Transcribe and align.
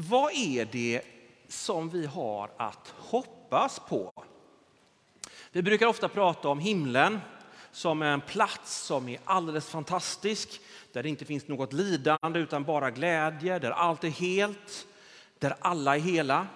vad 0.00 0.32
är 0.32 0.64
det 0.64 1.02
som 1.48 1.88
vi 1.88 2.06
har 2.06 2.50
att 2.56 2.94
hoppas 2.98 3.78
på? 3.88 4.12
Vi 5.52 5.62
brukar 5.62 5.86
ofta 5.86 6.08
prata 6.08 6.48
om 6.48 6.58
himlen 6.58 7.20
som 7.70 8.02
en 8.02 8.20
plats 8.20 8.76
som 8.76 9.08
är 9.08 9.20
alldeles 9.24 9.68
fantastisk, 9.68 10.60
där 10.92 11.02
det 11.02 11.08
inte 11.08 11.24
finns 11.24 11.48
något 11.48 11.72
lidande 11.72 12.40
utan 12.40 12.64
bara 12.64 12.90
glädje, 12.90 13.58
där 13.58 13.70
allt 13.70 14.04
är 14.04 14.08
helt, 14.08 14.86
där 15.38 15.54
alla 15.60 15.96
är 15.96 16.00
hela. 16.00 16.46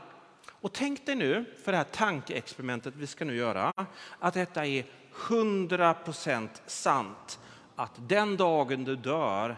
Och 0.50 0.72
tänk 0.72 1.06
dig 1.06 1.14
nu, 1.14 1.44
för 1.64 1.72
det 1.72 1.78
här 1.78 1.84
tankeexperimentet 1.84 2.94
vi 2.96 3.06
ska 3.06 3.24
nu 3.24 3.36
göra, 3.36 3.72
att 4.18 4.34
detta 4.34 4.66
är 4.66 4.86
100% 5.14 6.48
sant. 6.66 7.40
Att 7.76 8.08
den 8.08 8.36
dagen 8.36 8.84
du 8.84 8.96
dör 8.96 9.56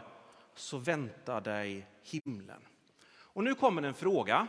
så 0.54 0.78
väntar 0.78 1.40
dig 1.40 1.86
himlen. 2.02 2.60
Och 3.34 3.44
nu 3.44 3.54
kommer 3.54 3.82
en 3.82 3.94
fråga. 3.94 4.48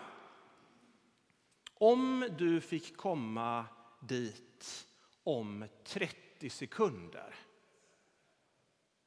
Om 1.73 2.27
du 2.37 2.61
fick 2.61 2.97
komma 2.97 3.65
dit 3.99 4.87
om 5.23 5.65
30 5.83 6.49
sekunder, 6.49 7.35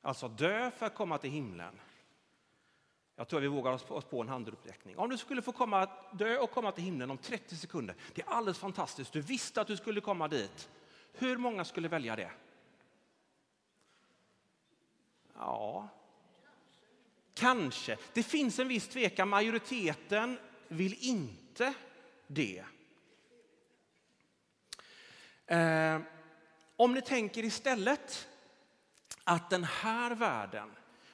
alltså 0.00 0.28
dö 0.28 0.70
för 0.70 0.86
att 0.86 0.94
komma 0.94 1.18
till 1.18 1.30
himlen. 1.30 1.80
Jag 3.16 3.28
tror 3.28 3.40
vi 3.40 3.46
vågar 3.46 3.72
oss 3.72 4.04
på 4.04 4.20
en 4.20 4.28
handuppräckning. 4.28 4.98
Om 4.98 5.10
du 5.10 5.18
skulle 5.18 5.42
få 5.42 5.52
komma, 5.52 5.88
dö 6.12 6.38
och 6.38 6.50
komma 6.50 6.72
till 6.72 6.84
himlen 6.84 7.10
om 7.10 7.18
30 7.18 7.56
sekunder, 7.56 7.96
det 8.14 8.22
är 8.22 8.28
alldeles 8.28 8.58
fantastiskt. 8.58 9.12
Du 9.12 9.20
visste 9.20 9.60
att 9.60 9.66
du 9.66 9.76
skulle 9.76 10.00
komma 10.00 10.28
dit. 10.28 10.70
Hur 11.12 11.36
många 11.36 11.64
skulle 11.64 11.88
välja 11.88 12.16
det? 12.16 12.30
Ja, 15.34 15.88
kanske. 17.38 17.96
Det 18.12 18.22
finns 18.22 18.58
en 18.58 18.68
viss 18.68 18.88
tvekan. 18.88 19.28
Majoriteten 19.28 20.38
vill 20.68 20.96
inte 21.00 21.74
det. 22.26 22.64
Eh, 25.46 26.00
om 26.76 26.94
ni 26.94 27.02
tänker 27.02 27.44
istället 27.44 28.28
att 29.24 29.50
den 29.50 29.64
här 29.64 30.14
världen 30.14 30.70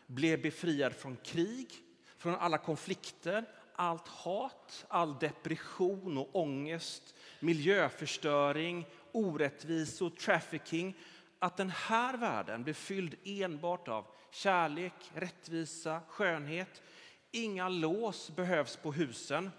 blev 0.07 0.43
befriad 0.43 0.95
från 0.95 1.17
krig, 1.17 1.71
från 2.19 2.35
alla 2.35 2.59
konflikter, 2.59 3.45
allt 3.75 4.09
hat, 4.09 4.85
all 4.89 5.19
depression 5.19 6.19
och 6.19 6.37
ångest, 6.37 7.15
miljöförstöring, 7.41 8.87
orättvisor, 9.13 10.11
trafficking. 10.11 10.97
Att 11.39 11.57
den 11.57 11.71
här 11.71 12.17
världen 12.17 12.63
blir 12.63 12.75
fylld 12.75 13.15
enbart 13.25 13.89
av 13.89 14.07
kärlek, 14.31 14.93
rättvisa, 15.15 16.01
skönhet. 16.09 16.83
Inga 17.31 17.69
lås 17.69 18.31
behövs 18.37 18.77
på 18.77 18.93
husen, 18.93 19.51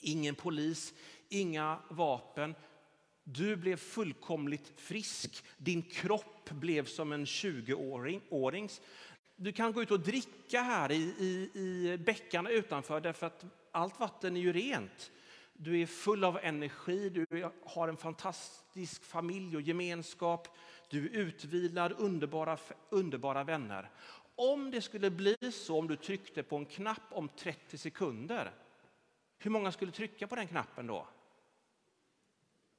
ingen 0.00 0.34
polis, 0.34 0.94
inga 1.28 1.78
vapen. 1.88 2.54
Du 3.24 3.56
blev 3.56 3.76
fullkomligt 3.76 4.72
frisk. 4.76 5.44
Din 5.56 5.82
kropp 5.82 6.50
blev 6.50 6.84
som 6.84 7.12
en 7.12 7.24
20-årings. 7.24 8.80
Du 9.36 9.52
kan 9.52 9.72
gå 9.72 9.82
ut 9.82 9.90
och 9.90 10.00
dricka 10.00 10.62
här 10.62 10.92
i, 10.92 11.14
i, 11.18 11.60
i 11.60 11.98
bäckarna 11.98 12.50
utanför 12.50 13.00
därför 13.00 13.26
att 13.26 13.44
allt 13.70 14.00
vatten 14.00 14.36
är 14.36 14.40
ju 14.40 14.52
rent. 14.52 15.10
Du 15.52 15.80
är 15.80 15.86
full 15.86 16.24
av 16.24 16.38
energi, 16.42 17.08
du 17.08 17.50
har 17.64 17.88
en 17.88 17.96
fantastisk 17.96 19.04
familj 19.04 19.56
och 19.56 19.62
gemenskap. 19.62 20.48
Du 20.92 21.06
är 21.06 21.10
utvilad, 21.10 21.92
underbara, 21.98 22.58
underbara 22.90 23.44
vänner. 23.44 23.90
Om 24.34 24.70
det 24.70 24.80
skulle 24.80 25.10
bli 25.10 25.36
så 25.52 25.78
om 25.78 25.88
du 25.88 25.96
tryckte 25.96 26.42
på 26.42 26.56
en 26.56 26.66
knapp 26.66 27.02
om 27.10 27.28
30 27.28 27.78
sekunder, 27.78 28.52
hur 29.38 29.50
många 29.50 29.72
skulle 29.72 29.92
trycka 29.92 30.26
på 30.26 30.36
den 30.36 30.48
knappen 30.48 30.86
då? 30.86 31.06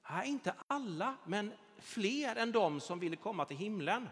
Nej, 0.10 0.30
inte 0.30 0.56
alla, 0.68 1.18
men 1.26 1.52
fler 1.78 2.36
än 2.36 2.52
de 2.52 2.80
som 2.80 3.00
ville 3.00 3.16
komma 3.16 3.46
till 3.46 3.58
himlen. 3.58 4.10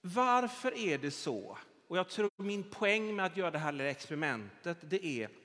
Varför 0.00 0.78
är 0.78 0.98
det 0.98 1.10
så? 1.10 1.58
Och 1.88 1.98
jag 1.98 2.08
tror 2.08 2.30
min 2.36 2.70
poäng 2.70 3.16
med 3.16 3.26
att 3.26 3.36
göra 3.36 3.50
det 3.50 3.58
här 3.58 3.72
lilla 3.72 3.90
experimentet 3.90 4.78
det 4.80 5.06
är 5.06 5.43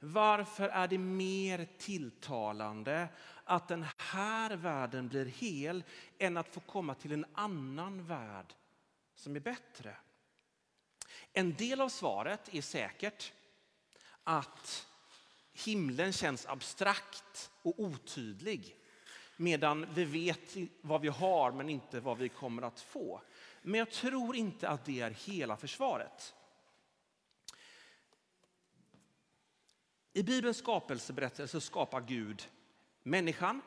varför 0.00 0.68
är 0.68 0.88
det 0.88 0.98
mer 0.98 1.68
tilltalande 1.78 3.08
att 3.44 3.68
den 3.68 3.86
här 3.96 4.56
världen 4.56 5.08
blir 5.08 5.26
hel 5.26 5.84
än 6.18 6.36
att 6.36 6.54
få 6.54 6.60
komma 6.60 6.94
till 6.94 7.12
en 7.12 7.26
annan 7.32 8.06
värld 8.06 8.54
som 9.14 9.36
är 9.36 9.40
bättre? 9.40 9.96
En 11.32 11.54
del 11.54 11.80
av 11.80 11.88
svaret 11.88 12.54
är 12.54 12.62
säkert 12.62 13.32
att 14.24 14.86
himlen 15.52 16.12
känns 16.12 16.46
abstrakt 16.46 17.50
och 17.62 17.80
otydlig 17.80 18.76
medan 19.36 19.86
vi 19.94 20.04
vet 20.04 20.56
vad 20.80 21.00
vi 21.00 21.08
har 21.08 21.52
men 21.52 21.68
inte 21.68 22.00
vad 22.00 22.18
vi 22.18 22.28
kommer 22.28 22.62
att 22.62 22.80
få. 22.80 23.22
Men 23.62 23.78
jag 23.78 23.90
tror 23.90 24.36
inte 24.36 24.68
att 24.68 24.84
det 24.84 25.00
är 25.00 25.10
hela 25.10 25.56
försvaret. 25.56 26.34
I 30.18 30.22
Bibelns 30.22 30.56
skapelseberättelse 30.56 31.60
skapar 31.60 32.00
Gud 32.00 32.48
människan 33.02 33.62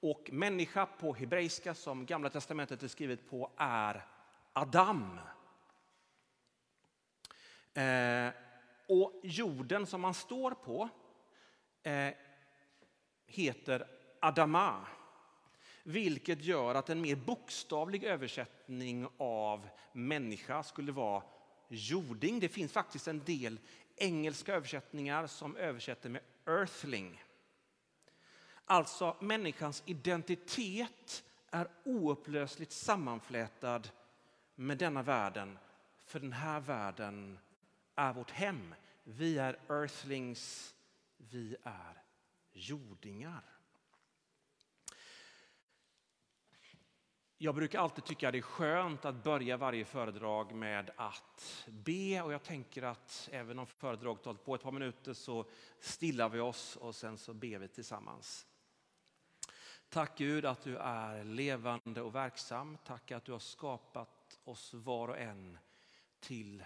och 0.00 0.30
människa 0.32 0.86
på 0.86 1.14
hebreiska 1.14 1.74
som 1.74 2.06
Gamla 2.06 2.30
testamentet 2.30 2.82
är 2.82 2.88
skrivet 2.88 3.30
på 3.30 3.50
är 3.56 4.06
Adam. 4.52 5.18
Eh, 7.74 8.28
och 8.88 9.20
jorden 9.22 9.86
som 9.86 10.00
man 10.00 10.14
står 10.14 10.50
på 10.50 10.88
eh, 11.82 12.14
heter 13.26 13.86
Adama. 14.20 14.86
Vilket 15.82 16.44
gör 16.44 16.74
att 16.74 16.90
en 16.90 17.00
mer 17.00 17.16
bokstavlig 17.16 18.04
översättning 18.04 19.08
av 19.18 19.68
människa 19.92 20.62
skulle 20.62 20.92
vara 20.92 21.22
jording. 21.68 22.40
Det 22.40 22.48
finns 22.48 22.72
faktiskt 22.72 23.08
en 23.08 23.24
del 23.24 23.58
engelska 24.02 24.54
översättningar 24.54 25.26
som 25.26 25.56
översätter 25.56 26.08
med 26.10 26.22
earthling. 26.46 27.24
Alltså 28.64 29.16
människans 29.20 29.82
identitet 29.86 31.24
är 31.50 31.68
oupplösligt 31.84 32.72
sammanflätad 32.72 33.88
med 34.54 34.78
denna 34.78 35.02
världen. 35.02 35.58
För 35.98 36.20
den 36.20 36.32
här 36.32 36.60
världen 36.60 37.38
är 37.94 38.12
vårt 38.12 38.30
hem. 38.30 38.74
Vi 39.04 39.38
är 39.38 39.58
earthlings, 39.68 40.74
vi 41.16 41.56
är 41.62 42.02
jordingar. 42.52 43.51
Jag 47.44 47.54
brukar 47.54 47.80
alltid 47.80 48.04
tycka 48.04 48.30
det 48.30 48.38
är 48.38 48.42
skönt 48.42 49.04
att 49.04 49.24
börja 49.24 49.56
varje 49.56 49.84
föredrag 49.84 50.54
med 50.54 50.90
att 50.96 51.66
be 51.68 52.22
och 52.22 52.32
jag 52.32 52.42
tänker 52.42 52.82
att 52.82 53.28
även 53.32 53.58
om 53.58 53.66
föredraget 53.66 54.24
hållit 54.24 54.44
på 54.44 54.54
ett 54.54 54.62
par 54.62 54.72
minuter 54.72 55.12
så 55.12 55.44
stillar 55.80 56.28
vi 56.28 56.40
oss 56.40 56.76
och 56.76 56.94
sen 56.94 57.18
så 57.18 57.34
ber 57.34 57.58
vi 57.58 57.68
tillsammans. 57.68 58.46
Tack 59.88 60.18
Gud 60.18 60.44
att 60.44 60.62
du 60.62 60.76
är 60.76 61.24
levande 61.24 62.02
och 62.02 62.14
verksam. 62.14 62.78
Tack 62.84 63.10
att 63.10 63.24
du 63.24 63.32
har 63.32 63.38
skapat 63.38 64.40
oss 64.44 64.74
var 64.74 65.08
och 65.08 65.18
en 65.18 65.58
till 66.20 66.64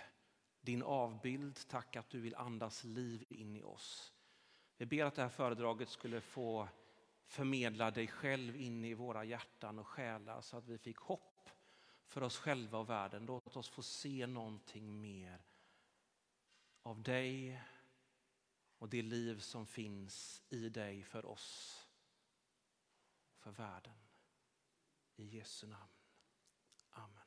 din 0.60 0.82
avbild. 0.82 1.58
Tack 1.68 1.96
att 1.96 2.10
du 2.10 2.20
vill 2.20 2.34
andas 2.34 2.84
liv 2.84 3.24
in 3.28 3.56
i 3.56 3.62
oss. 3.62 4.12
Vi 4.76 4.86
ber 4.86 5.04
att 5.04 5.14
det 5.14 5.22
här 5.22 5.28
föredraget 5.28 5.88
skulle 5.88 6.20
få 6.20 6.68
förmedla 7.26 7.90
dig 7.90 8.06
själv 8.06 8.56
in 8.56 8.84
i 8.84 8.94
våra 8.94 9.24
hjärtan 9.24 9.78
och 9.78 9.86
själar 9.86 10.40
så 10.40 10.56
att 10.56 10.66
vi 10.66 10.78
fick 10.78 10.98
hopp 10.98 11.50
för 12.06 12.22
oss 12.22 12.38
själva 12.38 12.78
och 12.78 12.90
världen. 12.90 13.26
Låt 13.26 13.56
oss 13.56 13.68
få 13.68 13.82
se 13.82 14.26
någonting 14.26 15.00
mer 15.00 15.44
av 16.82 17.02
dig 17.02 17.62
och 18.78 18.88
det 18.88 19.02
liv 19.02 19.38
som 19.38 19.66
finns 19.66 20.42
i 20.48 20.68
dig 20.68 21.02
för 21.02 21.26
oss, 21.26 21.82
för 23.36 23.50
världen. 23.50 23.94
I 25.16 25.24
Jesu 25.24 25.66
namn. 25.66 25.92
Amen. 26.90 27.26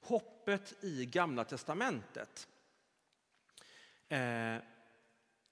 Hoppet 0.00 0.84
i 0.84 1.06
Gamla 1.06 1.44
testamentet. 1.44 2.48
Eh, 4.08 4.58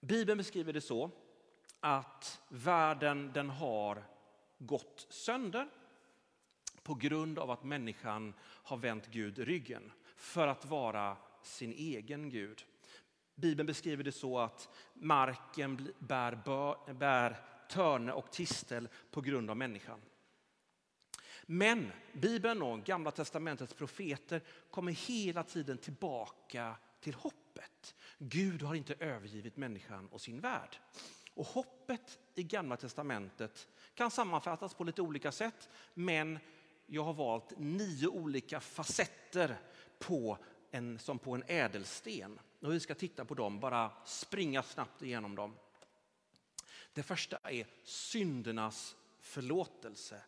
Bibeln 0.07 0.39
beskriver 0.39 0.73
det 0.73 0.81
så 0.81 1.11
att 1.81 2.41
världen 2.49 3.33
den 3.33 3.51
har 3.51 4.05
gått 4.59 5.07
sönder 5.11 5.69
på 6.83 6.95
grund 6.95 7.39
av 7.39 7.51
att 7.51 7.65
människan 7.65 8.35
har 8.41 8.77
vänt 8.77 9.07
Gud 9.07 9.39
ryggen 9.39 9.93
för 10.17 10.47
att 10.47 10.65
vara 10.65 11.17
sin 11.43 11.73
egen 11.73 12.31
Gud. 12.31 12.65
Bibeln 13.35 13.67
beskriver 13.67 14.05
det 14.05 14.13
så 14.13 14.39
att 14.39 14.69
marken 14.95 15.93
bär, 15.99 16.35
bär 16.95 17.37
törne 17.69 18.13
och 18.13 18.31
tistel 18.31 18.89
på 19.11 19.21
grund 19.21 19.51
av 19.51 19.57
människan. 19.57 20.01
Men 21.47 21.93
Bibeln 22.13 22.63
och 22.63 22.85
Gamla 22.85 23.11
testamentets 23.11 23.75
profeter 23.75 24.43
kommer 24.71 24.93
hela 24.93 25.43
tiden 25.43 25.79
tillbaka 25.79 26.77
till 27.01 27.15
hoppet. 27.65 27.95
Gud 28.19 28.63
har 28.63 28.75
inte 28.75 28.95
övergivit 28.95 29.57
människan 29.57 30.09
och 30.09 30.21
sin 30.21 30.41
värld. 30.41 30.77
Och 31.35 31.47
hoppet 31.47 32.19
i 32.35 32.43
Gamla 32.43 32.77
testamentet 32.77 33.69
kan 33.95 34.11
sammanfattas 34.11 34.75
på 34.75 34.85
lite 34.85 35.03
olika 35.03 35.33
sätt, 35.33 35.69
men 35.95 36.39
jag 36.87 37.05
har 37.05 37.15
valt 37.15 37.53
nio 37.59 38.09
olika 38.09 38.61
facetter 38.61 39.57
på 39.99 40.39
en, 40.71 40.99
som 40.99 41.19
på 41.19 41.35
en 41.35 41.45
ädelsten. 41.47 42.39
Och 42.61 42.73
vi 42.73 42.81
ska 42.81 42.95
titta 42.95 43.25
på 43.25 43.35
dem, 43.35 43.61
bara 43.61 43.91
springa 44.05 44.63
snabbt 44.63 45.03
igenom 45.03 45.35
dem. 45.35 45.57
Det 46.93 47.03
första 47.03 47.37
är 47.37 47.67
syndernas 47.85 48.97
förlåtelse. 49.21 50.23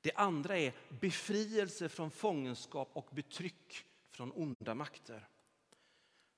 Det 0.00 0.12
andra 0.14 0.58
är 0.58 0.72
befrielse 0.88 1.88
från 1.88 2.10
fångenskap 2.10 2.90
och 2.92 3.08
betryck 3.12 3.84
från 4.10 4.32
onda 4.32 4.74
makter. 4.74 5.28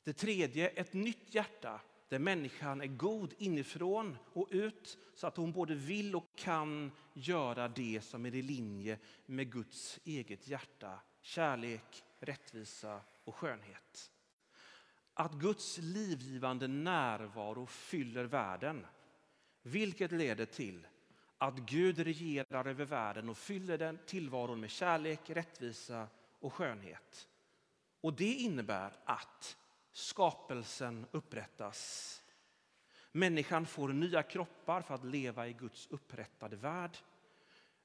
Det 0.07 0.13
tredje, 0.13 0.69
ett 0.69 0.93
nytt 0.93 1.35
hjärta 1.35 1.81
där 2.09 2.19
människan 2.19 2.81
är 2.81 2.87
god 2.87 3.35
inifrån 3.39 4.19
och 4.33 4.49
ut 4.51 4.99
så 5.15 5.27
att 5.27 5.37
hon 5.37 5.53
både 5.53 5.75
vill 5.75 6.17
och 6.17 6.37
kan 6.37 6.93
göra 7.15 7.69
det 7.69 8.01
som 8.05 8.27
är 8.27 8.35
i 8.35 8.43
linje 8.43 8.99
med 9.27 9.53
Guds 9.53 10.01
eget 10.05 10.49
hjärta. 10.49 11.01
Kärlek, 11.21 12.05
rättvisa 12.21 13.01
och 13.25 13.35
skönhet. 13.35 14.13
Att 15.15 15.33
Guds 15.33 15.79
livgivande 15.79 16.69
närvaro 16.69 17.67
fyller 17.67 18.25
världen 18.25 18.87
vilket 19.63 20.13
leder 20.13 20.47
till 20.47 20.87
att 21.39 21.59
Gud 21.59 21.99
regerar 21.99 22.67
över 22.67 22.85
världen 22.85 23.29
och 23.29 23.39
fyller 23.39 23.79
den 23.79 23.99
tillvaron 24.07 24.61
med 24.61 24.71
kärlek, 24.71 25.31
rättvisa 25.31 26.09
och 26.41 26.53
skönhet. 26.53 27.29
Och 28.01 28.13
det 28.13 28.33
innebär 28.33 28.93
att 29.05 29.57
skapelsen 29.97 31.07
upprättas. 31.11 32.23
Människan 33.13 33.67
får 33.67 33.89
nya 33.89 34.23
kroppar 34.23 34.83
för 34.83 34.95
att 34.95 35.05
leva 35.05 35.49
i 35.49 35.53
Guds 35.53 35.87
upprättade 35.87 36.57
värld. 36.57 36.99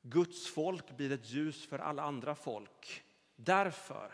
Guds 0.01 0.47
folk 0.47 0.97
blir 0.97 1.11
ett 1.11 1.29
ljus 1.29 1.67
för 1.67 1.79
alla 1.79 2.03
andra 2.03 2.35
folk. 2.35 3.03
Därför 3.35 4.13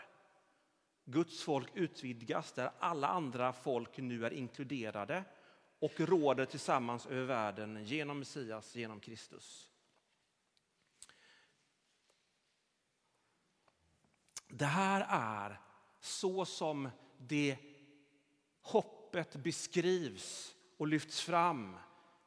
Guds 1.04 1.42
folk 1.42 1.70
utvidgas 1.74 2.52
där 2.52 2.70
alla 2.78 3.08
andra 3.08 3.52
folk 3.52 3.96
nu 3.96 4.26
är 4.26 4.32
inkluderade 4.32 5.24
och 5.78 6.00
råder 6.00 6.44
tillsammans 6.44 7.06
över 7.06 7.24
världen 7.24 7.84
genom 7.84 8.18
Messias, 8.18 8.76
genom 8.76 9.00
Kristus. 9.00 9.70
Det 14.48 14.66
här 14.66 15.06
är 15.10 15.60
så 16.00 16.44
som 16.44 16.90
det 17.18 17.58
hoppet 18.68 19.36
beskrivs 19.36 20.54
och 20.76 20.86
lyfts 20.86 21.20
fram 21.20 21.76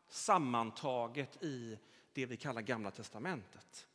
sammantaget 0.07 1.43
i 1.43 1.79
det 2.13 2.25
vi 2.25 2.37
kallar 2.37 2.61
Gamla 2.61 2.91
testamentet. 2.91 3.87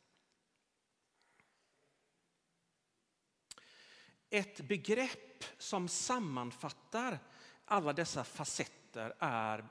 Ett 4.29 4.61
begrepp 4.61 5.43
som 5.57 5.87
sammanfattar 5.87 7.19
alla 7.65 7.93
dessa 7.93 8.23
facetter 8.23 9.13
är 9.19 9.67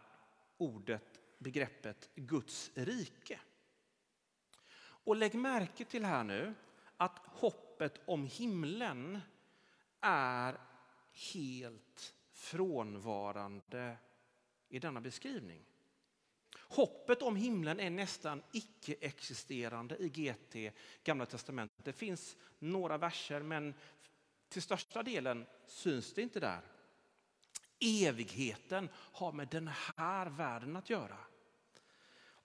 ordet, 0.57 1.21
begreppet 1.39 2.11
Guds 2.15 2.71
rike. 2.75 3.41
Och 4.79 5.17
lägg 5.17 5.35
märke 5.35 5.85
till 5.85 6.05
här 6.05 6.25
nu 6.25 6.55
att 6.97 7.19
hoppet 7.27 8.01
om 8.07 8.27
himlen 8.27 9.21
är 10.01 10.61
helt 11.33 12.15
frånvarande 12.47 13.97
i 14.69 14.79
denna 14.79 15.01
beskrivning. 15.01 15.65
Hoppet 16.59 17.23
om 17.23 17.37
himlen 17.37 17.81
är 17.81 17.91
nästan 17.91 18.43
icke-existerande 18.53 19.97
i 19.97 20.09
GT, 20.09 20.77
Gamla 21.05 21.27
testamentet. 21.27 21.85
Det 21.85 21.93
finns 21.93 22.37
några 22.59 22.99
verser, 22.99 23.43
men 23.43 23.75
till 24.49 24.63
största 24.63 25.03
delen 25.03 25.47
syns 25.67 26.15
det 26.15 26.23
inte 26.23 26.41
där. 26.41 26.61
Evigheten 27.81 28.89
har 28.95 29.33
med 29.33 29.49
den 29.49 29.71
här 29.97 30.27
världen 30.27 30.77
att 30.77 30.91
göra. 30.91 31.19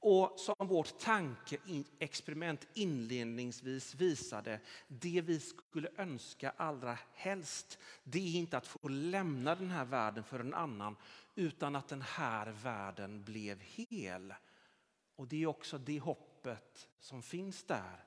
Och 0.03 0.39
som 0.39 0.67
vårt 0.67 0.99
tankeexperiment 0.99 2.67
inledningsvis 2.73 3.95
visade, 3.95 4.59
det 4.87 5.21
vi 5.21 5.39
skulle 5.39 5.89
önska 5.97 6.53
allra 6.57 6.97
helst, 7.13 7.79
det 8.03 8.19
är 8.19 8.39
inte 8.39 8.57
att 8.57 8.67
få 8.67 8.87
lämna 8.87 9.55
den 9.55 9.69
här 9.69 9.85
världen 9.85 10.23
för 10.23 10.39
en 10.39 10.53
annan, 10.53 10.95
utan 11.35 11.75
att 11.75 11.87
den 11.87 12.01
här 12.01 12.51
världen 12.51 13.23
blev 13.23 13.59
hel. 13.61 14.33
Och 15.15 15.27
det 15.27 15.43
är 15.43 15.47
också 15.47 15.77
det 15.77 15.99
hoppet 15.99 16.89
som 16.99 17.23
finns 17.23 17.63
där 17.63 18.05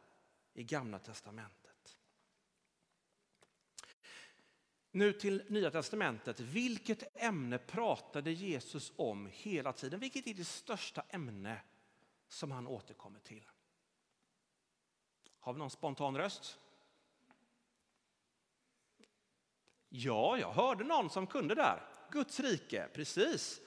i 0.55 0.65
Gamla 0.65 0.99
testamentet. 0.99 1.97
Nu 4.91 5.13
till 5.13 5.43
Nya 5.49 5.71
testamentet. 5.71 6.41
Vilket 6.41 7.23
ämne 7.23 7.59
pratade 7.59 8.33
Jesus 8.33 8.93
om 8.97 9.29
hela 9.33 9.73
tiden? 9.73 10.01
Vilket 10.01 10.27
är 10.27 10.35
det 10.35 10.45
största 10.45 11.05
ämne 11.09 11.61
som 12.35 12.51
han 12.51 12.67
återkommer 12.67 13.21
till? 13.21 13.51
Har 15.39 15.53
vi 15.53 15.59
någon 15.59 15.71
spontan 15.71 16.17
röst? 16.17 16.59
Ja, 19.89 20.39
jag 20.39 20.53
hörde 20.53 20.85
någon 20.85 21.11
som 21.11 21.27
kunde 21.27 21.55
där. 21.55 21.83
Guds 22.11 22.41
rike, 22.41 22.89
precis. 22.95 23.61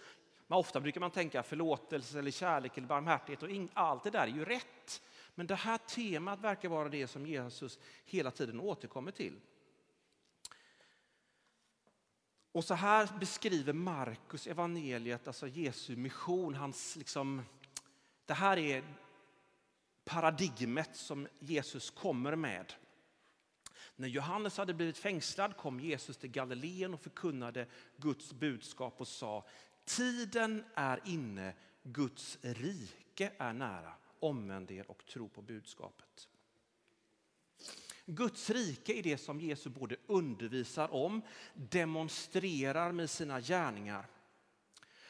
Men 0.48 0.58
ofta 0.58 0.80
brukar 0.80 1.02
man 1.02 1.12
tänka 1.12 1.44
förlåtelse, 1.44 2.20
eller 2.20 2.32
kärlek 2.32 2.78
eller 2.78 2.88
barmhärtighet 2.88 3.44
och 3.44 3.50
allt 3.74 4.04
det 4.04 4.10
där 4.10 4.28
är 4.28 4.32
ju 4.32 4.46
rätt. 4.46 5.02
Men 5.36 5.48
det 5.48 5.56
här 5.56 5.78
temat 5.78 6.40
verkar 6.40 6.70
vara 6.70 6.90
det 6.90 7.08
som 7.08 7.26
Jesus 7.26 7.80
hela 8.06 8.32
tiden 8.32 8.60
återkommer 8.60 9.12
till. 9.12 9.40
Och 12.52 12.64
så 12.64 12.74
här 12.74 13.10
beskriver 13.20 13.74
Markus 13.74 14.48
evangeliet, 14.48 15.28
alltså 15.28 15.48
Jesu 15.48 15.96
mission, 15.96 16.56
hans 16.56 16.96
liksom, 16.96 17.44
det 18.28 18.34
här 18.34 18.58
är 18.58 18.84
paradigmet 20.06 20.96
som 20.96 21.28
Jesus 21.40 21.90
kommer 21.90 22.36
med. 22.36 22.74
När 23.96 24.08
Johannes 24.08 24.58
hade 24.58 24.74
blivit 24.74 24.98
fängslad 24.98 25.58
kom 25.58 25.80
Jesus 25.80 26.18
till 26.18 26.30
Galileen 26.30 26.94
och 26.94 27.02
förkunnade 27.02 27.68
Guds 27.98 28.34
budskap 28.34 29.02
och 29.02 29.08
sa 29.08 29.46
Tiden 29.86 30.64
är 30.76 31.02
inne, 31.06 31.54
Guds 31.84 32.38
rike 32.42 33.32
är 33.38 33.54
nära. 33.54 33.94
Omvänd 34.20 34.72
er 34.72 34.92
och 34.92 35.06
tro 35.06 35.30
på 35.30 35.42
budskapet. 35.42 36.28
Guds 38.06 38.50
rike 38.50 38.94
är 38.94 39.04
det 39.04 39.18
som 39.18 39.42
Jesus 39.42 39.74
både 39.74 39.96
undervisar 40.08 40.94
om, 40.94 41.22
demonstrerar 41.54 42.92
med 42.92 43.10
sina 43.10 43.42
gärningar. 43.42 44.08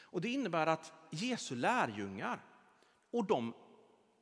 Och 0.01 0.21
Det 0.21 0.29
innebär 0.29 0.67
att 0.67 0.93
Jesu 1.11 1.55
lärjungar 1.55 2.43
och, 3.11 3.25
de, 3.25 3.53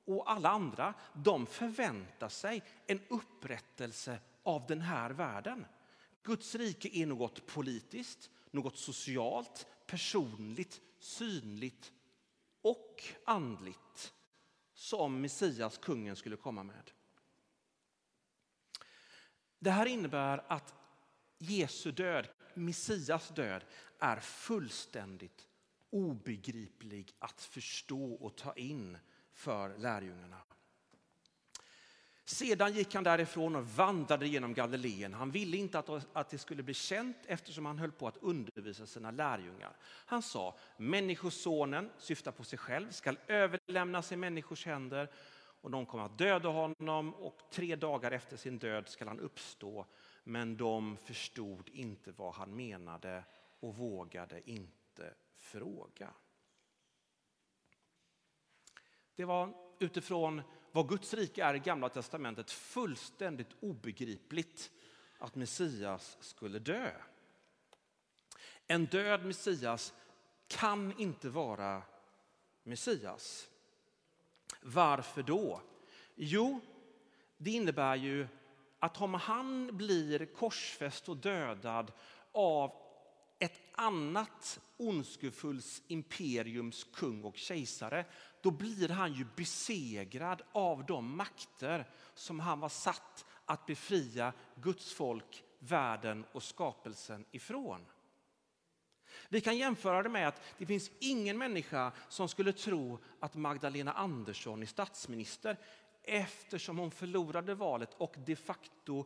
och 0.06 0.32
alla 0.32 0.50
andra 0.50 0.94
de 1.14 1.46
förväntar 1.46 2.30
sig 2.30 2.64
en 2.88 3.00
upprättelse 3.10 4.20
av 4.44 4.66
den 4.68 4.82
här 4.82 5.10
världen. 5.10 5.66
Guds 6.24 6.56
rike 6.56 6.90
är 6.94 7.06
något 7.06 7.46
politiskt, 7.46 8.30
något 8.52 8.78
socialt, 8.78 9.68
personligt, 9.86 10.82
synligt 11.00 11.94
och 12.62 13.04
andligt 13.26 14.14
som 14.74 15.22
Messias, 15.22 15.78
kungen, 15.78 16.16
skulle 16.16 16.38
komma 16.38 16.64
med. 16.64 16.92
Det 19.60 19.72
här 19.72 19.86
innebär 19.86 20.46
att 20.48 20.74
Jesu 21.38 21.92
död, 21.92 22.28
Messias 22.54 23.30
död, 23.30 23.66
är 24.00 24.20
fullständigt 24.20 25.48
obegriplig 25.96 27.14
att 27.20 27.42
förstå 27.42 28.14
och 28.14 28.36
ta 28.36 28.54
in 28.54 28.98
för 29.34 29.78
lärjungarna. 29.78 30.42
Sedan 32.26 32.74
gick 32.74 32.96
han 32.96 33.04
därifrån 33.04 33.56
och 33.56 33.68
vandrade 33.68 34.28
genom 34.28 34.54
Galileen. 34.54 35.14
Han 35.14 35.32
ville 35.32 35.58
inte 35.58 35.84
att 36.14 36.30
det 36.30 36.38
skulle 36.38 36.64
bli 36.64 36.74
känt 36.74 37.18
eftersom 37.26 37.66
han 37.66 37.80
höll 37.80 37.92
på 37.92 38.08
att 38.08 38.18
undervisa 38.18 38.86
sina 38.86 39.12
lärjungar. 39.12 39.78
Han 39.82 40.22
sa, 40.22 40.58
Människosonen, 40.78 41.90
syftar 41.98 42.32
på 42.32 42.44
sig 42.44 42.60
själv, 42.60 42.92
skall 42.92 43.20
överlämnas 43.28 44.12
i 44.12 44.16
människors 44.16 44.66
händer 44.66 45.12
och 45.62 45.72
de 45.72 45.86
kommer 45.86 46.06
att 46.06 46.18
döda 46.18 46.50
honom 46.50 47.14
och 47.14 47.40
tre 47.52 47.76
dagar 47.76 48.12
efter 48.12 48.38
sin 48.38 48.58
död 48.58 48.90
skall 48.90 49.08
han 49.08 49.20
uppstå. 49.20 49.86
Men 50.24 50.58
de 50.58 50.98
förstod 50.98 51.70
inte 51.70 52.12
vad 52.12 52.34
han 52.34 52.56
menade 52.56 53.24
och 53.60 53.76
vågade 53.76 54.50
inte 54.50 55.14
fråga. 55.46 56.14
Det 59.16 59.26
var 59.26 59.54
utifrån 59.80 60.42
vad 60.72 60.90
Guds 60.90 61.14
rike 61.14 61.44
är 61.44 61.54
i 61.54 61.60
Gamla 61.60 61.90
testamentet 61.90 62.52
fullständigt 62.52 63.56
obegripligt 63.60 64.72
att 65.20 65.36
Messias 65.36 66.18
skulle 66.20 66.60
dö. 66.60 66.92
En 68.68 68.86
död 68.86 69.26
Messias 69.26 69.94
kan 70.48 71.00
inte 71.00 71.30
vara 71.30 71.84
Messias. 72.64 73.50
Varför 74.62 75.24
då? 75.24 75.62
Jo, 76.16 76.60
det 77.38 77.52
innebär 77.52 77.96
ju 77.96 78.28
att 78.80 79.02
om 79.02 79.14
han 79.14 79.78
blir 79.78 80.26
korsfäst 80.26 81.10
och 81.10 81.18
dödad 81.18 81.92
av 82.32 82.85
ett 83.40 83.62
annat 83.72 84.60
ondskefullt 84.78 85.84
imperiums 85.88 86.84
kung 86.84 87.24
och 87.24 87.38
kejsare, 87.38 88.06
då 88.42 88.52
blir 88.52 88.90
han 88.90 89.14
ju 89.14 89.26
besegrad 89.36 90.42
av 90.52 90.86
de 90.86 91.18
makter 91.18 91.90
som 92.14 92.40
han 92.40 92.60
var 92.60 92.70
satt 92.70 93.26
att 93.46 93.66
befria 93.66 94.34
Guds 94.56 94.94
folk, 94.94 95.44
världen 95.60 96.26
och 96.32 96.44
skapelsen 96.44 97.26
ifrån. 97.32 97.86
Vi 99.30 99.42
kan 99.42 99.58
jämföra 99.58 100.04
det 100.04 100.10
med 100.10 100.28
att 100.28 100.42
det 100.58 100.66
finns 100.66 100.92
ingen 101.00 101.38
människa 101.38 101.92
som 102.10 102.30
skulle 102.30 102.54
tro 102.54 103.00
att 103.20 103.36
Magdalena 103.36 103.94
Andersson 103.94 104.62
är 104.62 104.66
statsminister 104.66 105.58
eftersom 106.04 106.78
hon 106.78 106.92
förlorade 106.92 107.56
valet 107.56 107.94
och 107.98 108.16
de 108.26 108.36
facto 108.36 109.06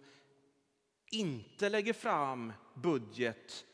inte 1.12 1.70
lägger 1.70 1.94
fram 1.94 2.54
budget 2.76 3.66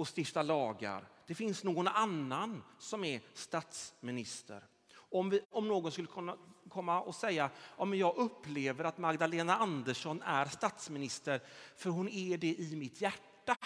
och 0.00 0.08
stiftar 0.18 0.42
lagar. 0.42 1.08
Det 1.26 1.34
finns 1.34 1.64
någon 1.64 1.88
annan 1.88 2.62
som 2.78 3.04
är 3.04 3.20
statsminister. 3.34 4.64
Om, 4.94 5.30
vi, 5.30 5.40
om 5.50 5.68
någon 5.68 5.92
skulle 5.92 6.08
kunna 6.08 6.36
komma 6.68 7.00
och 7.00 7.14
säga 7.14 7.50
om 7.76 7.94
jag 7.94 8.16
upplever 8.16 8.84
att 8.84 8.98
Magdalena 8.98 9.56
Andersson 9.56 10.22
är 10.22 10.46
statsminister 10.46 11.40
för 11.76 11.90
hon 11.90 12.08
är 12.08 12.38
det 12.38 12.54
i 12.54 12.76
mitt 12.76 13.00
hjärta. 13.00 13.56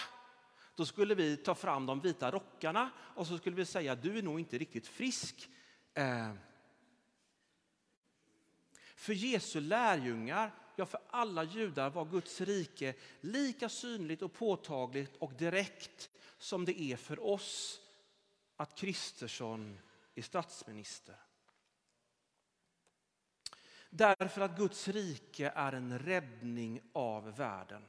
Då 0.75 0.85
skulle 0.85 1.15
vi 1.15 1.37
ta 1.37 1.55
fram 1.55 1.85
de 1.85 1.99
vita 1.99 2.31
rockarna 2.31 2.89
och 3.15 3.27
så 3.27 3.37
skulle 3.37 3.55
vi 3.55 3.65
säga 3.65 3.95
du 3.95 4.17
är 4.17 4.21
nog 4.21 4.39
inte 4.39 4.57
riktigt 4.57 4.87
frisk. 4.87 5.49
Eh. 5.93 6.31
För 8.95 9.13
Jesu 9.13 9.59
lärjungar, 9.59 10.51
ja 10.75 10.85
för 10.85 10.99
alla 11.09 11.43
judar 11.43 11.89
var 11.89 12.05
Guds 12.05 12.41
rike 12.41 12.93
lika 13.21 13.69
synligt 13.69 14.21
och 14.21 14.33
påtagligt 14.33 15.15
och 15.19 15.33
direkt 15.33 16.09
som 16.37 16.65
det 16.65 16.81
är 16.81 16.97
för 16.97 17.23
oss 17.23 17.81
att 18.55 18.77
Kristersson 18.77 19.79
är 20.15 20.21
statsminister. 20.21 21.15
Därför 23.89 24.41
att 24.41 24.57
Guds 24.57 24.87
rike 24.87 25.51
är 25.55 25.73
en 25.73 25.99
räddning 25.99 26.81
av 26.93 27.35
världen. 27.35 27.85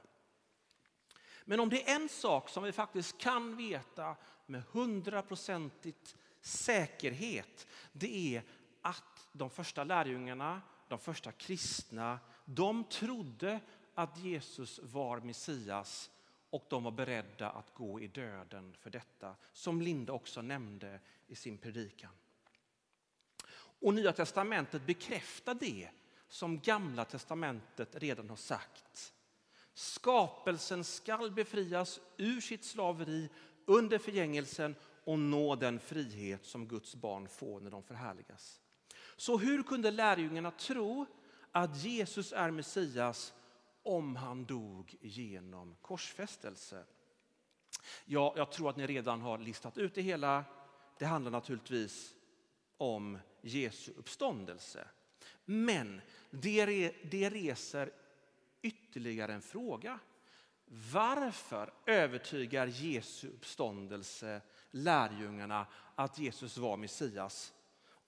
Men 1.45 1.61
om 1.61 1.69
det 1.69 1.91
är 1.91 1.97
en 1.97 2.09
sak 2.09 2.49
som 2.49 2.65
vi 2.65 2.73
faktiskt 2.73 3.19
kan 3.19 3.57
veta 3.57 4.17
med 4.47 4.62
hundraprocentigt 4.71 6.17
säkerhet, 6.41 7.67
det 7.93 8.37
är 8.37 8.43
att 8.83 9.29
de 9.33 9.50
första 9.50 9.85
lärjungarna, 9.85 10.62
de 10.88 10.99
första 10.99 11.33
kristna, 11.33 12.19
de 12.45 12.85
trodde 12.85 13.61
att 13.95 14.19
Jesus 14.19 14.81
var 14.83 15.21
Messias 15.21 16.11
och 16.50 16.67
de 16.69 16.85
var 16.85 16.91
beredda 16.91 17.50
att 17.50 17.75
gå 17.75 18.00
i 18.00 18.07
döden 18.07 18.76
för 18.79 18.91
detta, 18.91 19.37
som 19.53 19.83
Linda 19.83 20.12
också 20.12 20.43
nämnde 20.43 21.00
i 21.26 21.35
sin 21.35 21.59
predikan. 21.59 22.12
Och 23.81 23.95
Nya 23.95 24.12
testamentet 24.12 24.87
bekräftar 24.87 25.55
det 25.55 25.88
som 26.29 26.61
Gamla 26.61 27.05
testamentet 27.05 27.97
redan 27.97 28.29
har 28.29 28.37
sagt. 28.37 29.12
Skapelsen 29.75 30.85
skall 30.85 31.31
befrias 31.31 32.00
ur 32.17 32.41
sitt 32.41 32.65
slaveri 32.65 33.29
under 33.65 33.99
förgängelsen 33.99 34.75
och 35.05 35.19
nå 35.19 35.57
den 35.57 35.81
frihet 35.81 36.45
som 36.45 36.69
Guds 36.69 36.95
barn 36.95 37.29
får 37.29 37.61
när 37.61 37.71
de 37.71 37.83
förhärligas. 37.83 38.61
Så 39.17 39.38
hur 39.38 39.62
kunde 39.62 39.91
lärjungarna 39.91 40.50
tro 40.50 41.07
att 41.53 41.76
Jesus 41.85 42.33
är 42.33 42.50
Messias 42.50 43.35
om 43.87 44.16
han 44.16 44.45
dog 44.45 44.97
genom 45.00 45.76
korsfästelse? 45.83 46.85
Ja, 48.05 48.35
jag 48.37 48.52
tror 48.52 48.71
att 48.71 48.76
ni 48.76 48.87
redan 48.87 49.21
har 49.21 49.38
listat 49.38 49.78
ut 49.78 49.95
det 49.95 50.02
hela. 50.02 50.45
Det 50.99 51.05
handlar 51.05 51.31
naturligtvis 51.31 52.14
om 52.76 53.19
Jesu 53.40 53.93
uppståndelse. 53.97 54.88
Men 55.45 56.00
det, 56.31 56.93
det 57.11 57.31
reser 57.31 57.93
ytterligare 58.62 59.33
en 59.33 59.43
fråga. 59.43 59.99
Varför 60.93 61.73
övertygar 61.87 62.66
Jesu 62.66 63.28
uppståndelse 63.28 64.40
lärjungarna 64.71 65.66
att 65.95 66.19
Jesus 66.19 66.57
var 66.57 66.76
Messias? 66.76 67.52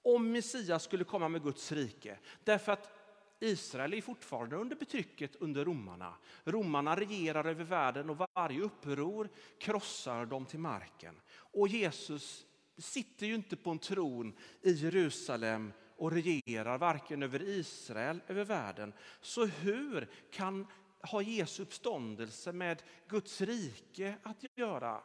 Om 0.03 0.33
Messias 0.33 0.83
skulle 0.83 1.05
komma 1.05 1.29
med 1.29 1.43
Guds 1.43 1.73
rike. 1.73 2.19
Därför 2.45 2.73
att 2.73 2.98
Israel 3.41 3.95
är 3.95 4.01
fortfarande 4.01 4.57
under 4.57 4.77
betrycket 4.77 5.37
under 5.37 5.65
romarna. 5.65 6.15
Romarna 6.45 6.97
regerar 6.97 7.45
över 7.45 7.65
världen 7.65 8.11
och 8.11 8.29
varje 8.35 8.61
uppror 8.61 9.29
krossar 9.59 10.27
dem 10.27 10.47
till 10.47 10.59
marken. 10.59 11.21
Och 11.31 11.69
Jesus 11.69 12.47
sitter 12.79 13.27
ju 13.27 13.35
inte 13.35 13.57
på 13.57 13.71
en 13.71 13.79
tron 13.79 14.37
i 14.63 14.73
Jerusalem 14.73 15.73
och 15.97 16.13
regerar 16.13 16.79
varken 16.79 17.23
över 17.23 17.43
Israel 17.43 18.21
eller 18.27 18.45
världen. 18.45 18.93
Så 19.21 19.47
hur 19.47 20.11
kan 20.31 20.67
ha 21.03 21.23
Jesu 21.23 21.63
uppståndelse 21.63 22.53
med 22.53 22.83
Guds 23.09 23.41
rike 23.41 24.15
att 24.23 24.45
göra? 24.57 25.03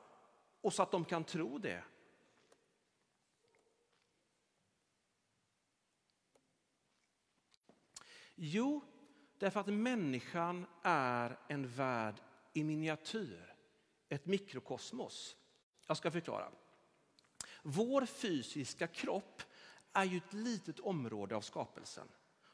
Och 0.61 0.73
så 0.73 0.83
att 0.83 0.91
de 0.91 1.05
kan 1.05 1.23
tro 1.23 1.57
det. 1.57 1.83
Jo, 8.35 8.81
därför 9.37 9.59
att 9.59 9.67
människan 9.67 10.65
är 10.83 11.39
en 11.47 11.67
värld 11.67 12.15
i 12.53 12.63
miniatyr, 12.63 13.55
ett 14.09 14.25
mikrokosmos. 14.25 15.35
Jag 15.87 15.97
ska 15.97 16.11
förklara. 16.11 16.51
Vår 17.63 18.05
fysiska 18.05 18.87
kropp 18.87 19.41
är 19.93 20.03
ju 20.03 20.17
ett 20.17 20.33
litet 20.33 20.79
område 20.79 21.35
av 21.35 21.41
skapelsen. 21.41 22.07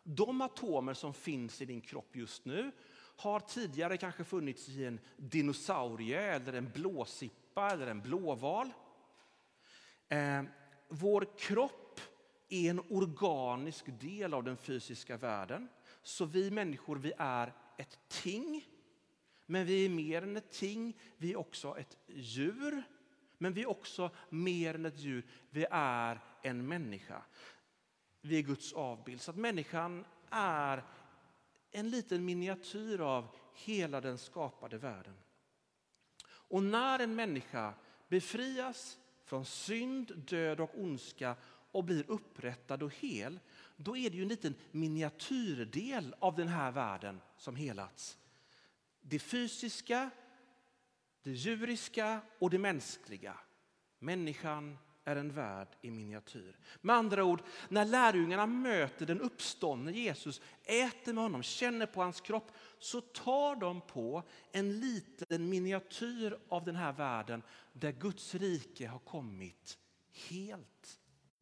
De 0.04 0.42
atomer 0.42 0.94
som 0.94 1.14
finns 1.14 1.62
i 1.62 1.66
din 1.66 1.82
kropp 1.82 2.16
just 2.16 2.46
nu 2.46 2.72
har 3.16 3.40
tidigare 3.40 3.98
kanske 3.98 4.24
funnits 4.24 4.70
i 4.70 4.86
en 4.86 5.00
dinosaurie, 5.18 6.22
eller 6.22 6.54
en 6.54 6.70
blåsippa 6.70 7.70
eller 7.72 7.88
en 7.88 8.02
blåval. 8.02 8.74
Eh, 10.10 10.44
vår 10.88 11.38
kropp 11.38 11.79
är 12.50 12.70
en 12.70 12.82
organisk 12.90 13.86
del 14.00 14.34
av 14.34 14.44
den 14.44 14.58
fysiska 14.58 15.18
världen. 15.18 15.70
Så 16.04 16.26
vi 16.26 16.52
människor 16.52 16.96
vi 16.96 17.14
är 17.18 17.54
ett 17.78 18.00
ting. 18.08 18.66
Men 19.46 19.66
vi 19.66 19.86
är 19.86 19.90
mer 19.90 20.22
än 20.22 20.38
ett 20.38 20.52
ting, 20.52 20.98
vi 21.18 21.32
är 21.32 21.40
också 21.40 21.78
ett 21.78 21.98
djur. 22.08 22.84
Men 23.38 23.54
vi 23.54 23.62
är 23.62 23.70
också 23.70 24.12
mer 24.30 24.76
än 24.76 24.86
ett 24.86 25.00
djur, 25.00 25.26
vi 25.50 25.66
är 25.72 26.20
en 26.42 26.68
människa. 26.68 27.22
Vi 28.22 28.38
är 28.38 28.42
Guds 28.42 28.74
avbild. 28.74 29.22
Så 29.22 29.32
att 29.32 29.38
människan 29.38 30.06
är 30.30 30.84
en 31.72 31.90
liten 31.90 32.26
miniatyr 32.26 33.00
av 33.00 33.28
hela 33.54 34.02
den 34.02 34.18
skapade 34.18 34.78
världen. 34.78 35.16
Och 36.30 36.64
när 36.64 37.00
en 37.00 37.16
människa 37.16 37.74
befrias 38.08 38.98
från 39.26 39.46
synd, 39.46 40.18
död 40.18 40.60
och 40.60 40.80
ondska 40.80 41.36
och 41.72 41.84
blir 41.84 42.12
upprättad 42.12 42.84
och 42.84 42.94
hel, 42.96 43.40
då 43.76 43.98
är 43.98 44.10
det 44.10 44.18
ju 44.18 44.24
en 44.24 44.30
liten 44.30 44.56
miniatyrdel 44.72 46.16
av 46.20 46.36
den 46.36 46.48
här 46.48 46.72
världen 46.72 47.22
som 47.38 47.56
helats. 47.56 48.18
Det 49.02 49.20
fysiska, 49.20 50.10
det 51.24 51.32
djuriska 51.32 52.22
och 52.40 52.50
det 52.50 52.60
mänskliga. 52.60 53.38
Människan 54.00 54.78
är 55.04 55.16
en 55.16 55.34
värld 55.34 55.68
i 55.82 55.92
miniatyr. 55.92 56.60
Med 56.82 56.96
andra 56.96 57.24
ord, 57.24 57.44
när 57.70 57.86
lärjungarna 57.86 58.46
möter 58.46 59.06
den 59.06 59.22
uppståndne 59.22 59.92
Jesus, 59.92 60.42
äter 60.64 61.14
med 61.14 61.24
honom, 61.24 61.44
känner 61.44 61.86
på 61.86 62.02
hans 62.02 62.22
kropp, 62.22 62.52
så 62.80 63.02
tar 63.02 63.56
de 63.56 63.82
på 63.82 64.24
en 64.52 64.80
liten 64.80 65.50
miniatyr 65.50 66.40
av 66.50 66.66
den 66.66 66.76
här 66.76 66.94
världen 66.94 67.44
där 67.74 67.92
Guds 67.92 68.36
rike 68.36 68.88
har 68.88 69.00
kommit 69.00 69.78
helt 70.30 71.00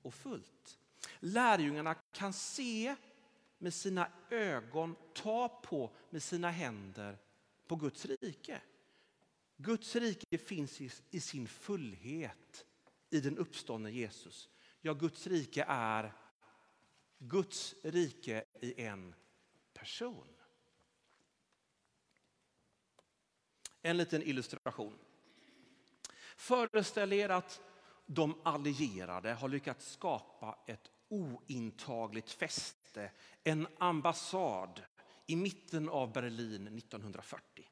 och 0.08 0.14
fullt. 0.14 0.80
Lärjungarna 1.20 1.94
kan 1.94 2.34
se 2.34 2.96
med 3.58 3.74
sina 3.74 4.12
ögon, 4.30 4.96
ta 5.14 5.50
på 5.50 5.92
med 6.10 6.24
sina 6.24 6.52
händer 6.52 7.18
på 7.68 7.76
Guds 7.76 8.06
rike. 8.06 8.62
Guds 9.58 9.96
rike 9.96 10.38
finns 10.38 10.82
i 11.10 11.20
sin 11.20 11.48
fullhet 11.48 12.66
i 13.10 13.20
den 13.20 13.38
uppståndne 13.38 13.92
Jesus. 13.92 14.50
Ja, 14.82 14.94
Guds 14.94 15.28
rike 15.28 15.66
är 15.68 16.14
Guds 17.18 17.76
rike 17.84 18.44
i 18.62 18.82
en 18.82 19.16
person. 19.74 20.28
En 23.82 23.98
liten 23.98 24.22
illustration. 24.22 25.00
Föreställ 26.38 27.14
er 27.14 27.30
att 27.30 27.62
de 28.08 28.36
allierade 28.44 29.34
har 29.34 29.50
lyckats 29.50 29.92
skapa 29.92 30.58
ett 30.68 30.92
ointagligt 31.10 32.32
fäste, 32.32 33.12
en 33.44 33.68
ambassad 33.78 34.82
i 35.26 35.36
mitten 35.36 35.90
av 35.90 36.14
Berlin 36.14 36.68
1940. 36.68 37.66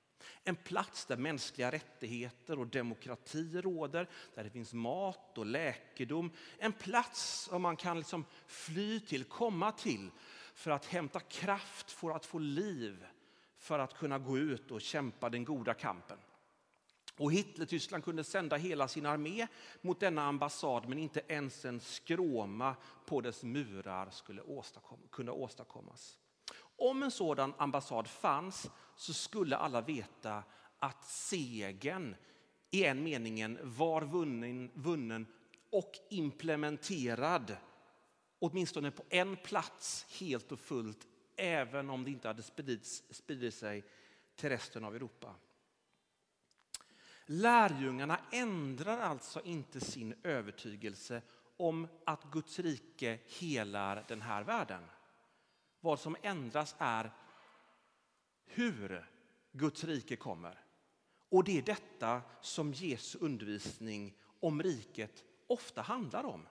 En 0.44 0.56
plats 0.56 1.06
där 1.06 1.18
mänskliga 1.18 1.72
rättigheter 1.72 2.60
och 2.60 2.68
demokrati 2.68 3.62
råder, 3.62 4.10
där 4.36 4.44
det 4.44 4.50
finns 4.50 4.74
mat 4.74 5.38
och 5.38 5.46
läkedom. 5.46 6.32
En 6.58 6.74
plats 6.74 7.44
som 7.50 7.62
man 7.62 7.78
kan 7.78 7.98
liksom 7.98 8.26
fly 8.48 9.00
till, 9.00 9.24
komma 9.24 9.72
till 9.72 10.10
för 10.54 10.72
att 10.72 10.86
hämta 10.86 11.20
kraft, 11.20 11.92
för 11.92 12.12
att 12.12 12.26
få 12.26 12.40
liv, 12.40 13.06
för 13.58 13.80
att 13.80 13.98
kunna 13.98 14.20
gå 14.20 14.38
ut 14.38 14.72
och 14.72 14.82
kämpa 14.82 15.30
den 15.30 15.46
goda 15.46 15.74
kampen. 15.74 16.18
Och 17.18 17.32
Hitler-Tyskland 17.32 18.04
kunde 18.04 18.24
sända 18.24 18.56
hela 18.56 18.88
sin 18.88 19.06
armé 19.06 19.48
mot 19.82 20.00
denna 20.00 20.24
ambassad 20.24 20.90
men 20.90 21.00
inte 21.00 21.22
ens 21.28 21.66
en 21.66 21.80
skråma 21.80 22.76
på 23.06 23.22
dess 23.22 23.44
murar 23.44 24.10
skulle 24.10 24.42
åstadkom 24.42 25.00
kunna 25.12 25.32
åstadkommas. 25.32 26.18
Om 26.78 27.04
en 27.04 27.12
sådan 27.12 27.54
ambassad 27.58 28.08
fanns 28.08 28.70
så 28.96 29.14
skulle 29.14 29.58
alla 29.58 29.82
veta 29.82 30.44
att 30.80 31.06
segern 31.06 32.16
i 32.72 32.86
en 32.86 33.04
meningen 33.04 33.60
var 33.64 34.02
vunnen, 34.02 34.72
vunnen 34.74 35.28
och 35.72 35.92
implementerad 36.10 37.58
åtminstone 38.40 38.92
på 38.92 39.04
en 39.10 39.36
plats 39.36 40.06
helt 40.20 40.52
och 40.52 40.60
fullt 40.60 41.08
även 41.36 41.90
om 41.90 42.04
det 42.04 42.12
inte 42.12 42.28
hade 42.28 42.44
spridit 43.10 43.54
sig 43.54 43.84
till 44.36 44.50
resten 44.50 44.86
av 44.86 44.96
Europa. 44.96 45.36
Lärjungarna 47.26 48.20
ändrar 48.32 48.98
alltså 48.98 49.42
inte 49.42 49.80
sin 49.80 50.16
övertygelse 50.24 51.22
om 51.58 51.88
att 52.06 52.24
Guds 52.24 52.60
rike 52.60 53.20
helar 53.26 54.06
den 54.08 54.22
här 54.22 54.44
världen. 54.44 54.84
Vad 55.80 56.00
som 56.00 56.16
ändras 56.22 56.76
är 56.78 57.12
hur 58.46 59.06
Guds 59.52 59.84
rike 59.84 60.16
kommer. 60.16 60.60
Och 61.30 61.44
det 61.44 61.58
är 61.58 61.62
detta 61.62 62.22
som 62.42 62.74
Jesu 62.74 63.18
undervisning 63.22 64.18
om 64.40 64.64
riket 64.64 65.24
ofta 65.48 65.82
handlar 65.82 66.24
om. 66.24 66.48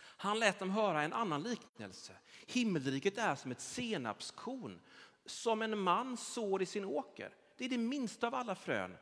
Han 0.00 0.38
lät 0.38 0.58
dem 0.58 0.70
höra 0.70 1.02
en 1.02 1.12
annan 1.12 1.42
liknelse. 1.42 2.12
Himmelriket 2.46 3.18
är 3.18 3.34
som 3.34 3.50
ett 3.50 3.60
senapskorn 3.60 4.80
som 5.26 5.62
en 5.62 5.78
man 5.78 6.16
sår 6.16 6.62
i 6.62 6.66
sin 6.66 6.84
åker. 6.84 7.34
Det 7.56 7.64
är 7.64 7.68
det 7.68 7.78
minsta 7.78 8.26
av 8.26 8.34
alla 8.34 8.54
frön. 8.54 8.96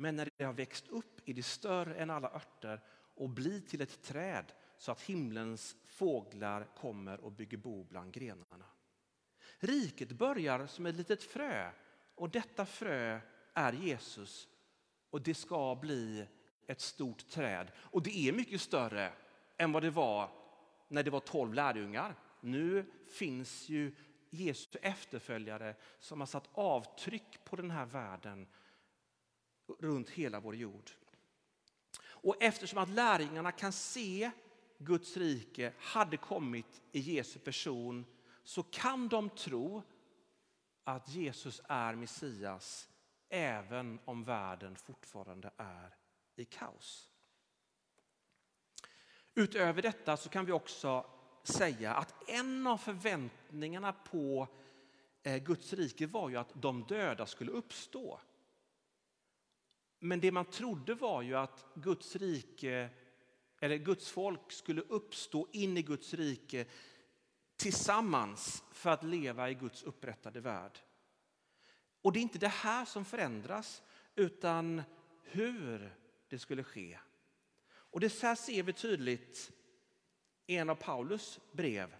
Men 0.00 0.16
när 0.16 0.28
det 0.36 0.44
har 0.44 0.52
växt 0.52 0.88
upp 0.88 1.28
är 1.28 1.34
det 1.34 1.42
större 1.42 1.94
än 1.94 2.10
alla 2.10 2.30
örter 2.30 2.80
och 3.14 3.28
blir 3.28 3.60
till 3.60 3.80
ett 3.80 4.02
träd 4.02 4.52
så 4.76 4.92
att 4.92 5.00
himlens 5.00 5.76
fåglar 5.86 6.68
kommer 6.76 7.20
och 7.20 7.32
bygger 7.32 7.58
bo 7.58 7.84
bland 7.84 8.12
grenarna. 8.12 8.64
Riket 9.58 10.12
börjar 10.12 10.66
som 10.66 10.86
ett 10.86 10.94
litet 10.94 11.22
frö 11.22 11.70
och 12.14 12.30
detta 12.30 12.66
frö 12.66 13.20
är 13.54 13.72
Jesus 13.72 14.48
och 15.10 15.22
det 15.22 15.34
ska 15.34 15.74
bli 15.74 16.26
ett 16.66 16.80
stort 16.80 17.28
träd. 17.28 17.70
Och 17.76 18.02
det 18.02 18.16
är 18.16 18.32
mycket 18.32 18.60
större 18.60 19.12
än 19.56 19.72
vad 19.72 19.82
det 19.82 19.90
var 19.90 20.30
när 20.88 21.02
det 21.02 21.10
var 21.10 21.20
tolv 21.20 21.54
lärjungar. 21.54 22.14
Nu 22.40 22.92
finns 23.06 23.68
ju 23.68 23.94
Jesu 24.30 24.78
efterföljare 24.82 25.74
som 25.98 26.20
har 26.20 26.26
satt 26.26 26.48
avtryck 26.52 27.44
på 27.44 27.56
den 27.56 27.70
här 27.70 27.86
världen 27.86 28.46
runt 29.78 30.10
hela 30.10 30.40
vår 30.40 30.56
jord. 30.56 30.90
Och 32.00 32.42
eftersom 32.42 32.78
att 32.78 32.88
lärjungarna 32.88 33.52
kan 33.52 33.72
se 33.72 34.30
Guds 34.78 35.16
rike 35.16 35.72
hade 35.78 36.16
kommit 36.16 36.82
i 36.92 37.00
Jesu 37.00 37.38
person 37.38 38.06
så 38.44 38.62
kan 38.62 39.08
de 39.08 39.30
tro 39.30 39.82
att 40.84 41.08
Jesus 41.08 41.60
är 41.64 41.94
Messias 41.94 42.88
även 43.28 43.98
om 44.04 44.24
världen 44.24 44.76
fortfarande 44.76 45.50
är 45.56 45.96
i 46.36 46.44
kaos. 46.44 47.10
Utöver 49.34 49.82
detta 49.82 50.16
så 50.16 50.28
kan 50.28 50.44
vi 50.44 50.52
också 50.52 51.06
säga 51.42 51.94
att 51.94 52.28
en 52.30 52.66
av 52.66 52.78
förväntningarna 52.78 53.92
på 53.92 54.48
eh, 55.22 55.36
Guds 55.36 55.72
rike 55.72 56.06
var 56.06 56.28
ju 56.28 56.36
att 56.36 56.52
de 56.54 56.84
döda 56.84 57.26
skulle 57.26 57.52
uppstå. 57.52 58.20
Men 59.98 60.20
det 60.20 60.32
man 60.32 60.44
trodde 60.44 60.94
var 60.94 61.22
ju 61.22 61.34
att 61.34 61.66
Guds 61.74 62.16
rike, 62.16 62.90
eller 63.60 63.76
Guds 63.76 64.10
folk 64.10 64.52
skulle 64.52 64.80
uppstå 64.80 65.48
in 65.52 65.76
i 65.76 65.82
Guds 65.82 66.14
rike 66.14 66.66
tillsammans 67.56 68.64
för 68.72 68.90
att 68.90 69.04
leva 69.04 69.50
i 69.50 69.54
Guds 69.54 69.82
upprättade 69.82 70.40
värld. 70.40 70.78
Och 72.02 72.12
det 72.12 72.18
är 72.18 72.22
inte 72.22 72.38
det 72.38 72.48
här 72.48 72.84
som 72.84 73.04
förändras, 73.04 73.82
utan 74.14 74.82
hur 75.22 75.94
det 76.28 76.38
skulle 76.38 76.64
ske. 76.64 76.98
Och 77.68 78.00
det 78.00 78.22
här 78.22 78.34
ser 78.34 78.62
vi 78.62 78.72
tydligt 78.72 79.52
i 80.46 80.56
en 80.56 80.70
av 80.70 80.74
Paulus 80.74 81.40
brev. 81.52 81.96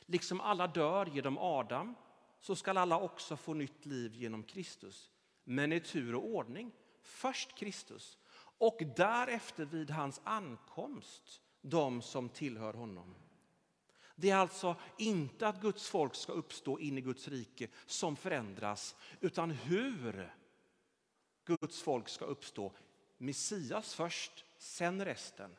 Liksom 0.00 0.40
alla 0.40 0.66
dör 0.66 1.06
genom 1.06 1.38
Adam 1.38 1.94
så 2.40 2.56
skall 2.56 2.76
alla 2.76 3.00
också 3.00 3.36
få 3.36 3.54
nytt 3.54 3.86
liv 3.86 4.14
genom 4.14 4.42
Kristus. 4.42 5.10
Men 5.50 5.72
i 5.72 5.80
tur 5.80 6.14
och 6.14 6.24
ordning. 6.24 6.72
Först 7.02 7.58
Kristus 7.58 8.18
och 8.58 8.82
därefter 8.96 9.64
vid 9.64 9.90
hans 9.90 10.20
ankomst 10.24 11.42
de 11.60 12.02
som 12.02 12.28
tillhör 12.28 12.74
honom. 12.74 13.14
Det 14.16 14.30
är 14.30 14.36
alltså 14.36 14.76
inte 14.98 15.48
att 15.48 15.60
Guds 15.60 15.88
folk 15.88 16.14
ska 16.14 16.32
uppstå 16.32 16.78
in 16.78 16.98
i 16.98 17.00
Guds 17.00 17.28
rike 17.28 17.68
som 17.86 18.16
förändras 18.16 18.96
utan 19.20 19.50
hur 19.50 20.34
Guds 21.44 21.82
folk 21.82 22.08
ska 22.08 22.24
uppstå. 22.24 22.72
Messias 23.18 23.94
först, 23.94 24.44
sen 24.58 25.04
resten. 25.04 25.56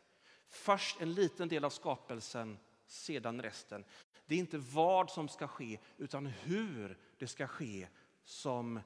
Först 0.49 1.01
en 1.01 1.13
liten 1.13 1.47
del 1.47 1.65
av 1.65 1.69
skapelsen, 1.69 2.58
sedan 2.86 3.41
resten. 3.41 3.86
Det 4.25 4.36
är 4.36 4.39
inte 4.39 4.58
vad 4.58 5.10
som 5.10 5.27
ska 5.27 5.47
ske 5.47 5.80
utan 5.97 6.25
hur 6.25 6.97
det 7.17 7.27
ska 7.27 7.47
ske 7.47 7.88
som 8.23 8.80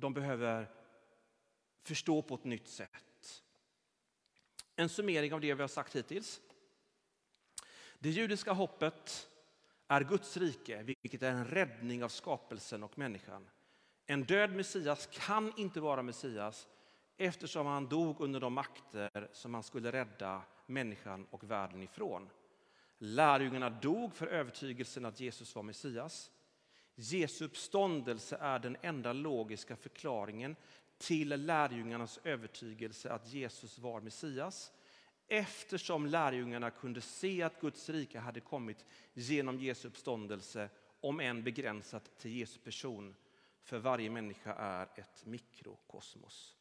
de 0.00 0.14
behöver 0.14 0.70
förstå 1.82 2.22
på 2.22 2.34
ett 2.34 2.44
nytt 2.44 2.68
sätt. 2.68 3.42
En 4.76 4.88
summering 4.88 5.34
av 5.34 5.40
det 5.40 5.54
vi 5.54 5.60
har 5.60 5.68
sagt 5.68 5.96
hittills. 5.96 6.40
Det 7.98 8.10
judiska 8.10 8.52
hoppet 8.52 9.28
är 9.88 10.00
Guds 10.00 10.36
rike, 10.36 10.82
vilket 10.82 11.22
är 11.22 11.30
en 11.30 11.44
räddning 11.44 12.04
av 12.04 12.08
skapelsen 12.08 12.82
och 12.82 12.98
människan. 12.98 13.50
En 14.06 14.24
död 14.24 14.52
Messias 14.52 15.08
kan 15.12 15.52
inte 15.56 15.80
vara 15.80 16.02
Messias 16.02 16.68
eftersom 17.16 17.66
han 17.66 17.88
dog 17.88 18.20
under 18.20 18.40
de 18.40 18.52
makter 18.52 19.28
som 19.32 19.54
han 19.54 19.62
skulle 19.62 19.92
rädda 19.92 20.42
människan 20.66 21.26
och 21.30 21.50
världen 21.50 21.82
ifrån. 21.82 22.30
Lärjungarna 22.98 23.70
dog 23.70 24.14
för 24.14 24.26
övertygelsen 24.26 25.04
att 25.04 25.20
Jesus 25.20 25.54
var 25.54 25.62
Messias. 25.62 26.30
Jesu 26.94 27.44
uppståndelse 27.44 28.36
är 28.40 28.58
den 28.58 28.76
enda 28.82 29.12
logiska 29.12 29.76
förklaringen 29.76 30.56
till 30.98 31.28
lärjungarnas 31.28 32.18
övertygelse 32.24 33.10
att 33.10 33.32
Jesus 33.32 33.78
var 33.78 34.00
Messias 34.00 34.72
eftersom 35.28 36.06
lärjungarna 36.06 36.70
kunde 36.70 37.00
se 37.00 37.42
att 37.42 37.60
Guds 37.60 37.88
rike 37.88 38.18
hade 38.18 38.40
kommit 38.40 38.84
genom 39.14 39.60
Jesu 39.60 39.88
uppståndelse 39.88 40.68
om 41.00 41.20
än 41.20 41.42
begränsat 41.44 42.18
till 42.18 42.36
Jesu 42.36 42.58
person. 42.58 43.14
För 43.62 43.78
varje 43.78 44.10
människa 44.10 44.54
är 44.54 44.88
ett 44.94 45.26
mikrokosmos. 45.26 46.56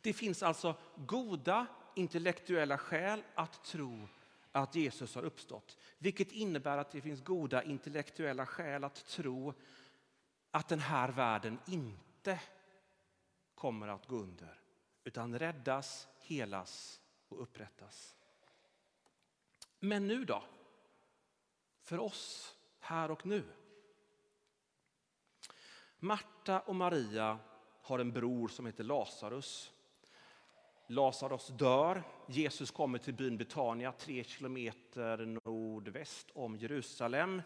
Det 0.00 0.12
finns 0.12 0.42
alltså 0.42 0.74
goda 0.96 1.66
intellektuella 1.96 2.78
skäl 2.78 3.22
att 3.34 3.64
tro 3.64 4.08
att 4.52 4.74
Jesus 4.74 5.14
har 5.14 5.22
uppstått. 5.22 5.78
Vilket 5.98 6.32
innebär 6.32 6.78
att 6.78 6.90
det 6.90 7.00
finns 7.00 7.24
goda 7.24 7.62
intellektuella 7.62 8.46
skäl 8.46 8.84
att 8.84 9.06
tro 9.06 9.54
att 10.50 10.68
den 10.68 10.80
här 10.80 11.08
världen 11.08 11.58
inte 11.66 12.40
kommer 13.54 13.88
att 13.88 14.06
gå 14.06 14.16
under 14.16 14.60
utan 15.04 15.38
räddas, 15.38 16.08
helas 16.20 17.00
och 17.28 17.42
upprättas. 17.42 18.16
Men 19.78 20.06
nu 20.06 20.24
då? 20.24 20.44
För 21.82 21.98
oss 21.98 22.56
här 22.78 23.10
och 23.10 23.26
nu. 23.26 23.44
Marta 25.98 26.60
och 26.60 26.76
Maria 26.76 27.38
har 27.82 27.98
en 27.98 28.12
bror 28.12 28.48
som 28.48 28.66
heter 28.66 28.84
Lazarus. 28.84 29.72
Lazarus 30.92 31.46
dör. 31.46 32.02
Jesus 32.26 32.70
kommer 32.70 32.98
till 32.98 33.14
byn 33.14 33.36
Betania, 33.36 33.92
tre 33.92 34.24
kilometer 34.24 35.38
nordväst 35.44 36.30
om 36.34 36.56
Jerusalem. 36.56 37.42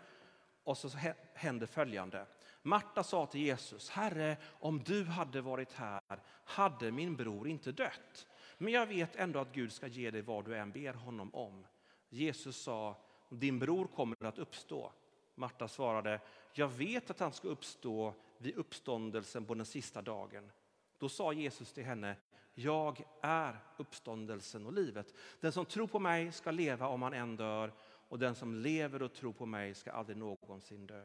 Och 0.65 0.79
så 0.79 0.91
händer 1.35 1.67
följande. 1.67 2.27
Marta 2.63 3.03
sa 3.03 3.27
till 3.27 3.41
Jesus, 3.41 3.91
Herre, 3.91 4.37
om 4.45 4.83
du 4.83 5.05
hade 5.05 5.41
varit 5.41 5.73
här 5.73 6.23
hade 6.45 6.91
min 6.93 7.17
bror 7.17 7.49
inte 7.49 7.73
dött. 7.73 8.27
Men 8.59 8.73
jag 8.73 8.87
vet 8.87 9.17
ändå 9.17 9.39
att 9.39 9.53
Gud 9.53 9.73
ska 9.73 9.87
ge 9.87 10.11
dig 10.11 10.23
vad 10.23 10.45
du 10.45 10.57
än 10.57 10.73
ber 10.73 10.95
honom 10.95 11.35
om. 11.35 11.67
Jesus 12.09 12.57
sa, 12.57 12.97
din 13.29 13.59
bror 13.59 13.87
kommer 13.87 14.25
att 14.25 14.39
uppstå. 14.39 14.93
Marta 15.35 15.69
svarade, 15.69 16.21
jag 16.53 16.69
vet 16.69 17.11
att 17.11 17.21
han 17.21 17.33
ska 17.33 17.49
uppstå 17.49 18.15
vid 18.39 18.57
uppståndelsen 18.57 19.45
på 19.45 19.55
den 19.55 19.67
sista 19.67 20.03
dagen. 20.03 20.51
Då 20.99 21.09
sa 21.09 21.33
Jesus 21.33 21.73
till 21.73 21.85
henne, 21.85 22.17
jag 22.59 23.05
är 23.23 23.59
uppståndelsen 23.77 24.67
och 24.67 24.73
livet. 24.73 25.15
Den 25.41 25.53
som 25.53 25.67
tror 25.67 25.87
på 25.87 25.99
mig 25.99 26.33
ska 26.33 26.51
leva 26.51 26.89
om 26.89 27.03
han 27.03 27.15
än 27.15 27.37
dör 27.37 27.73
och 28.09 28.19
den 28.19 28.35
som 28.35 28.55
lever 28.55 29.03
och 29.03 29.15
tror 29.15 29.33
på 29.33 29.47
mig 29.47 29.75
ska 29.75 29.93
aldrig 29.93 30.17
någonsin 30.17 30.87
dö. 30.87 31.05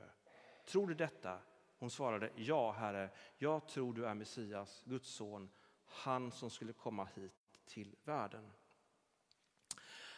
Tror 0.66 0.88
du 0.88 0.94
detta? 0.94 1.40
Hon 1.80 1.90
svarade, 1.90 2.30
ja 2.36 2.72
Herre, 2.72 3.10
jag 3.38 3.68
tror 3.68 3.94
du 3.94 4.06
är 4.06 4.14
Messias, 4.14 4.84
Guds 4.86 5.10
son, 5.10 5.50
han 5.86 6.32
som 6.32 6.50
skulle 6.50 6.74
komma 6.74 7.08
hit 7.16 7.34
till 7.66 7.96
världen. 8.04 8.52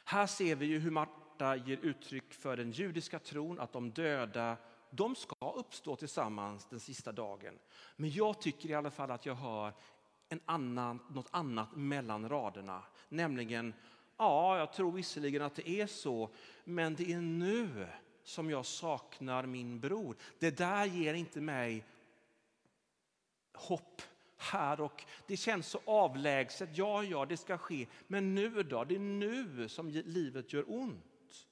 Här 0.06 0.28
ser 0.28 0.56
vi 0.56 0.66
ju 0.66 0.80
hur 0.80 0.92
Marta 0.92 1.56
ger 1.56 1.78
uttryck 1.78 2.34
för 2.34 2.58
den 2.58 2.72
judiska 2.72 3.20
tron 3.20 3.60
att 3.60 3.74
de 3.74 3.92
döda 3.92 4.58
de 4.96 5.16
ska 5.16 5.54
uppstå 5.56 5.96
tillsammans 5.96 6.66
den 6.70 6.80
sista 6.80 7.12
dagen. 7.12 7.60
Men 7.96 8.10
jag 8.10 8.42
tycker 8.42 8.70
i 8.70 8.74
alla 8.74 8.92
fall 8.92 9.12
att 9.12 9.26
jag 9.26 9.36
hör 9.36 9.74
en 10.34 10.42
annan, 10.46 11.00
något 11.10 11.28
annat 11.32 11.76
mellan 11.76 12.30
raderna. 12.30 12.84
Nämligen, 13.10 13.74
ja, 14.18 14.58
jag 14.58 14.74
tror 14.74 14.92
visserligen 14.92 15.42
att 15.42 15.56
det 15.56 15.70
är 15.70 15.88
så, 15.88 16.30
men 16.64 16.96
det 16.96 17.14
är 17.14 17.22
nu 17.22 17.88
som 18.24 18.50
jag 18.50 18.66
saknar 18.66 19.46
min 19.46 19.80
bror. 19.80 20.16
Det 20.40 20.58
där 20.58 20.86
ger 20.86 21.14
inte 21.14 21.42
mig 21.42 21.86
hopp 23.54 24.02
här 24.38 24.82
och 24.82 25.04
det 25.28 25.38
känns 25.38 25.68
så 25.68 25.80
avlägset. 25.86 26.70
Ja, 26.78 27.04
ja, 27.04 27.26
det 27.26 27.38
ska 27.38 27.58
ske. 27.58 27.88
Men 28.08 28.36
nu 28.36 28.64
då? 28.64 28.84
Det 28.84 28.96
är 28.96 29.00
nu 29.00 29.70
som 29.70 29.90
livet 29.90 30.54
gör 30.54 30.64
ont. 30.68 31.48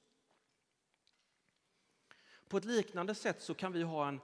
På 2.48 2.56
ett 2.56 2.64
liknande 2.64 3.14
sätt 3.14 3.42
så 3.42 3.54
kan 3.54 3.72
vi 3.72 3.82
ha 3.82 4.08
en 4.08 4.20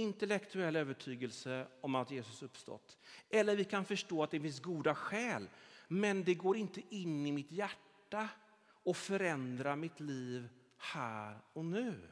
intellektuell 0.00 0.76
övertygelse 0.76 1.66
om 1.80 1.94
att 1.94 2.10
Jesus 2.10 2.42
uppstått. 2.42 2.98
Eller 3.30 3.56
vi 3.56 3.64
kan 3.64 3.84
förstå 3.84 4.22
att 4.22 4.30
det 4.30 4.40
finns 4.40 4.60
goda 4.60 4.94
skäl, 4.94 5.48
men 5.88 6.24
det 6.24 6.34
går 6.34 6.56
inte 6.56 6.82
in 6.90 7.26
i 7.26 7.32
mitt 7.32 7.52
hjärta 7.52 8.28
och 8.66 8.96
förändrar 8.96 9.76
mitt 9.76 10.00
liv 10.00 10.48
här 10.76 11.38
och 11.52 11.64
nu. 11.64 12.08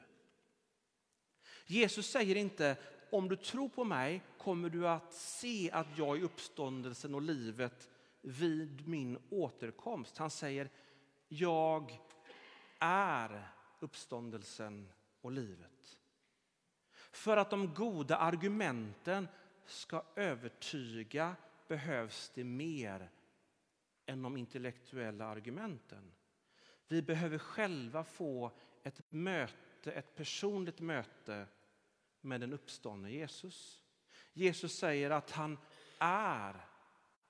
Jesus 1.67 2.11
säger 2.11 2.37
inte 2.37 2.77
om 3.11 3.29
du 3.29 3.37
tror 3.37 3.69
på 3.69 3.85
mig 3.85 4.23
kommer 4.39 4.71
du 4.71 4.89
att 4.89 5.13
se 5.13 5.71
att 5.71 5.87
jag 5.99 6.17
är 6.17 6.23
uppståndelsen 6.23 7.15
och 7.15 7.23
livet 7.23 7.89
vid 8.21 8.89
min 8.89 9.19
återkomst. 9.31 10.19
Han 10.19 10.31
säger 10.31 10.71
jag 11.29 11.99
är 12.79 13.49
uppståndelsen 13.81 14.89
och 15.21 15.33
livet. 15.33 15.74
För 17.15 17.37
att 17.37 17.51
de 17.51 17.75
goda 17.75 18.17
argumenten 18.17 19.29
ska 19.67 20.03
övertyga 20.17 21.37
behövs 21.69 22.33
det 22.35 22.45
mer 22.45 23.11
än 24.07 24.23
de 24.23 24.37
intellektuella 24.37 25.27
argumenten. 25.27 26.13
Vi 26.89 27.03
behöver 27.03 27.39
själva 27.39 28.05
få 28.05 28.51
ett 28.83 29.01
möte, 29.09 29.93
ett 29.93 30.15
personligt 30.15 30.81
möte 30.81 31.47
med 32.21 32.41
den 32.41 32.53
uppståndne 32.53 33.11
Jesus. 33.11 33.83
Jesus 34.33 34.79
säger 34.79 35.11
att 35.11 35.31
han 35.31 35.59
är, 35.99 36.67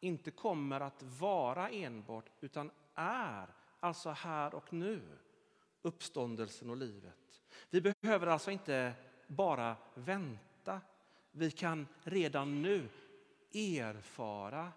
inte 0.00 0.30
kommer 0.30 0.80
att 0.80 1.02
vara 1.02 1.68
enbart, 1.68 2.30
utan 2.40 2.70
är, 2.94 3.54
alltså 3.80 4.10
här 4.10 4.54
och 4.54 4.72
nu, 4.72 5.02
uppståndelsen 5.82 6.70
och 6.70 6.76
livet. 6.76 7.42
Vi 7.70 7.80
behöver 7.80 8.26
alltså 8.26 8.50
inte 8.50 8.94
bara 9.26 9.76
vänta. 9.94 10.80
Vi 11.30 11.50
kan 11.50 11.86
redan 12.02 12.62
nu 12.62 12.88
erfara 13.52 14.72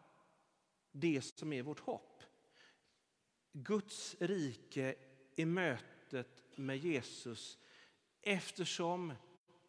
det 0.92 1.22
som 1.22 1.54
är 1.54 1.62
vårt 1.62 1.80
hopp. 1.80 2.24
Guds 3.52 4.16
rike 4.20 4.96
i 5.36 5.46
mötet 5.46 6.44
med 6.56 6.78
Jesus 6.78 7.58
eftersom 8.22 9.14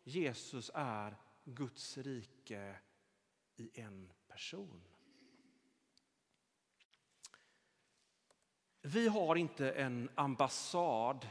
Jesus 0.05 0.71
är 0.75 1.17
Guds 1.45 1.99
rike 1.99 2.77
i 3.57 3.81
en 3.81 4.13
person. 4.29 4.83
Vi 8.83 9.09
har 9.09 9.37
inte 9.37 9.71
en 9.73 10.11
ambassad 10.15 11.29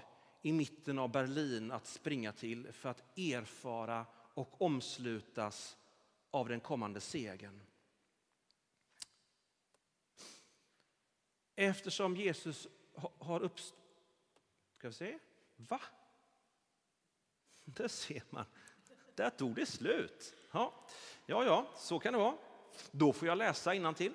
i 0.47 0.51
mitten 0.51 0.99
av 0.99 1.11
Berlin 1.11 1.71
att 1.71 1.87
springa 1.87 2.31
till 2.31 2.71
för 2.73 2.89
att 2.89 3.17
erfara 3.17 4.05
och 4.33 4.61
omslutas 4.61 5.77
av 6.31 6.49
den 6.49 6.59
kommande 6.59 7.01
segern. 7.01 7.61
Eftersom 11.55 12.15
Jesus 12.15 12.67
har 13.19 13.39
uppstått... 13.39 13.79
Ska 14.77 14.87
vi 14.87 14.93
se? 14.93 15.19
Va? 15.55 15.81
Där 17.63 17.87
ser 17.87 18.23
man. 18.29 18.45
Där 19.15 19.29
tog 19.29 19.55
det 19.55 19.65
slut. 19.65 20.33
Ja, 20.51 20.73
ja, 21.25 21.45
ja 21.45 21.67
så 21.77 21.99
kan 21.99 22.13
det 22.13 22.19
vara. 22.19 22.37
Då 22.91 23.13
får 23.13 23.27
jag 23.27 23.37
läsa 23.37 23.93
till. 23.93 24.13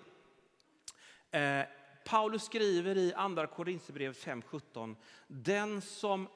Paulus 2.04 2.42
skriver 2.42 2.98
i 2.98 3.14
Andra 3.14 3.46
Korinthierbrevet 3.46 4.16
5.17. 4.16 4.96
Den 5.26 5.80
som 5.82 6.28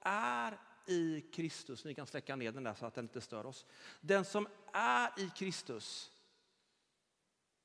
är 0.00 0.58
i 0.86 1.20
Kristus, 1.20 1.84
ni 1.84 1.94
kan 1.94 2.06
släcka 2.06 2.36
ner 2.36 2.52
den 2.52 2.64
där 2.64 2.74
så 2.74 2.86
att 2.86 2.94
den 2.94 3.04
inte 3.04 3.20
stör 3.20 3.46
oss. 3.46 3.66
Den 4.00 4.24
som 4.24 4.48
är 4.72 5.20
i 5.20 5.30
Kristus 5.36 6.12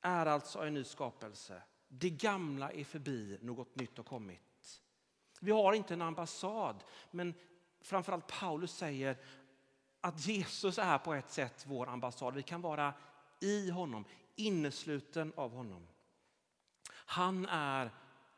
är 0.00 0.26
alltså 0.26 0.58
en 0.58 0.74
ny 0.74 0.84
skapelse. 0.84 1.62
Det 1.88 2.10
gamla 2.10 2.72
är 2.72 2.84
förbi, 2.84 3.38
något 3.42 3.76
nytt 3.76 3.96
har 3.96 4.04
kommit. 4.04 4.82
Vi 5.40 5.50
har 5.50 5.72
inte 5.72 5.94
en 5.94 6.02
ambassad, 6.02 6.84
men 7.10 7.34
framförallt 7.80 8.26
Paulus 8.26 8.76
säger 8.76 9.16
att 10.00 10.26
Jesus 10.26 10.78
är 10.78 10.98
på 10.98 11.14
ett 11.14 11.30
sätt 11.30 11.64
vår 11.66 11.88
ambassad. 11.88 12.34
Vi 12.34 12.42
kan 12.42 12.60
vara 12.60 12.94
i 13.40 13.70
honom, 13.70 14.04
innesluten 14.36 15.32
av 15.36 15.50
honom. 15.50 15.86
Han 17.04 17.46
är 17.46 17.90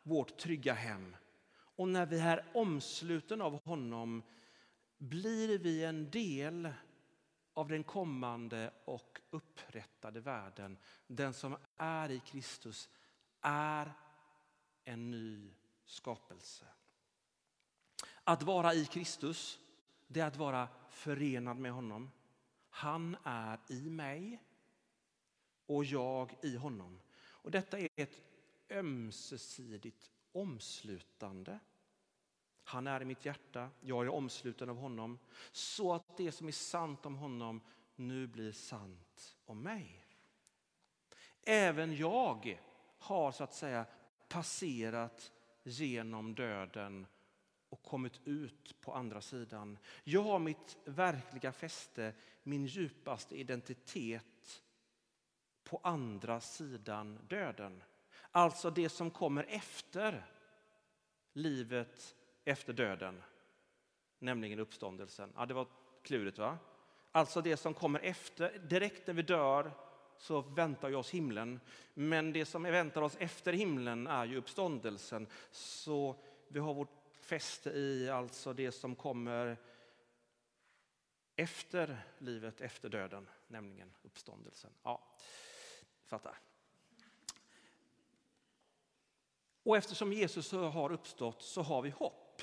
vårt 0.02 0.36
trygga 0.38 0.74
hem. 0.74 1.16
Och 1.48 1.88
när 1.88 2.06
vi 2.06 2.20
är 2.20 2.44
omsluten 2.54 3.42
av 3.42 3.64
honom 3.64 4.22
blir 4.98 5.58
vi 5.58 5.84
en 5.84 6.10
del 6.10 6.68
av 7.54 7.68
den 7.68 7.84
kommande 7.84 8.72
och 8.84 9.20
upprättade 9.30 10.20
världen. 10.20 10.78
Den 11.06 11.34
som 11.34 11.56
är 11.76 12.10
i 12.10 12.20
Kristus 12.20 12.88
är 13.40 13.92
en 14.84 15.10
ny 15.10 15.54
skapelse. 15.84 16.66
Att 18.24 18.42
vara 18.42 18.74
i 18.74 18.86
Kristus 18.86 19.60
det 20.06 20.20
är 20.20 20.26
att 20.26 20.36
vara 20.36 20.68
förenad 20.90 21.56
med 21.56 21.72
honom. 21.72 22.10
Han 22.70 23.16
är 23.24 23.60
i 23.68 23.90
mig 23.90 24.42
och 25.66 25.84
jag 25.84 26.36
i 26.42 26.56
honom. 26.56 27.00
Och 27.18 27.50
Detta 27.50 27.78
är 27.78 27.88
ett 27.96 28.25
ömsesidigt 28.70 30.10
omslutande. 30.32 31.58
Han 32.64 32.86
är 32.86 33.02
i 33.02 33.04
mitt 33.04 33.24
hjärta, 33.24 33.70
jag 33.80 34.04
är 34.04 34.08
omsluten 34.08 34.70
av 34.70 34.76
honom 34.76 35.18
så 35.52 35.94
att 35.94 36.16
det 36.16 36.32
som 36.32 36.48
är 36.48 36.52
sant 36.52 37.06
om 37.06 37.14
honom 37.14 37.60
nu 37.96 38.26
blir 38.26 38.52
sant 38.52 39.36
om 39.44 39.62
mig. 39.62 40.04
Även 41.42 41.96
jag 41.96 42.60
har 42.98 43.32
så 43.32 43.44
att 43.44 43.54
säga 43.54 43.86
passerat 44.28 45.32
genom 45.62 46.34
döden 46.34 47.06
och 47.68 47.82
kommit 47.82 48.20
ut 48.24 48.80
på 48.80 48.94
andra 48.94 49.20
sidan. 49.20 49.78
Jag 50.04 50.22
har 50.22 50.38
mitt 50.38 50.76
verkliga 50.84 51.52
fäste, 51.52 52.14
min 52.42 52.66
djupaste 52.66 53.36
identitet 53.40 54.62
på 55.64 55.80
andra 55.82 56.40
sidan 56.40 57.18
döden. 57.28 57.82
Alltså 58.36 58.70
det 58.70 58.88
som 58.88 59.10
kommer 59.10 59.46
efter 59.48 60.26
livet 61.32 62.16
efter 62.44 62.72
döden, 62.72 63.22
nämligen 64.18 64.58
uppståndelsen. 64.58 65.32
Ja, 65.36 65.46
det 65.46 65.54
var 65.54 65.66
klurigt 66.02 66.38
va? 66.38 66.58
Alltså 67.12 67.40
det 67.40 67.56
som 67.56 67.74
kommer 67.74 68.00
efter, 68.00 68.58
direkt 68.58 69.06
när 69.06 69.14
vi 69.14 69.22
dör 69.22 69.72
så 70.18 70.40
väntar 70.40 70.88
ju 70.88 70.94
oss 70.94 71.10
himlen. 71.10 71.60
Men 71.94 72.32
det 72.32 72.44
som 72.44 72.62
väntar 72.62 73.02
oss 73.02 73.16
efter 73.18 73.52
himlen 73.52 74.06
är 74.06 74.24
ju 74.24 74.36
uppståndelsen. 74.36 75.26
Så 75.50 76.16
vi 76.48 76.58
har 76.58 76.74
vårt 76.74 77.16
fäste 77.20 77.70
i 77.70 78.10
alltså 78.10 78.52
det 78.52 78.72
som 78.72 78.96
kommer 78.96 79.56
efter 81.36 82.02
livet, 82.18 82.60
efter 82.60 82.88
döden, 82.88 83.28
nämligen 83.48 83.92
uppståndelsen. 84.02 84.72
Ja, 84.82 85.02
fattar. 86.06 86.38
Och 89.66 89.76
eftersom 89.76 90.12
Jesus 90.12 90.52
har 90.52 90.92
uppstått 90.92 91.42
så 91.42 91.62
har 91.62 91.82
vi 91.82 91.90
hopp. 91.90 92.42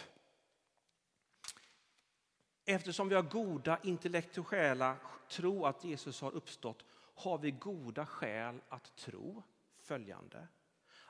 Eftersom 2.66 3.10
vi 3.10 3.16
har 3.16 3.22
goda 3.22 3.80
intellektuella 3.84 4.98
tro 5.30 5.66
att 5.66 5.84
Jesus 5.84 6.22
har 6.22 6.32
uppstått 6.32 6.86
har 7.16 7.38
vi 7.38 7.52
goda 7.52 8.06
skäl 8.06 8.62
att 8.70 8.96
tro 8.96 9.44
följande. 9.82 10.48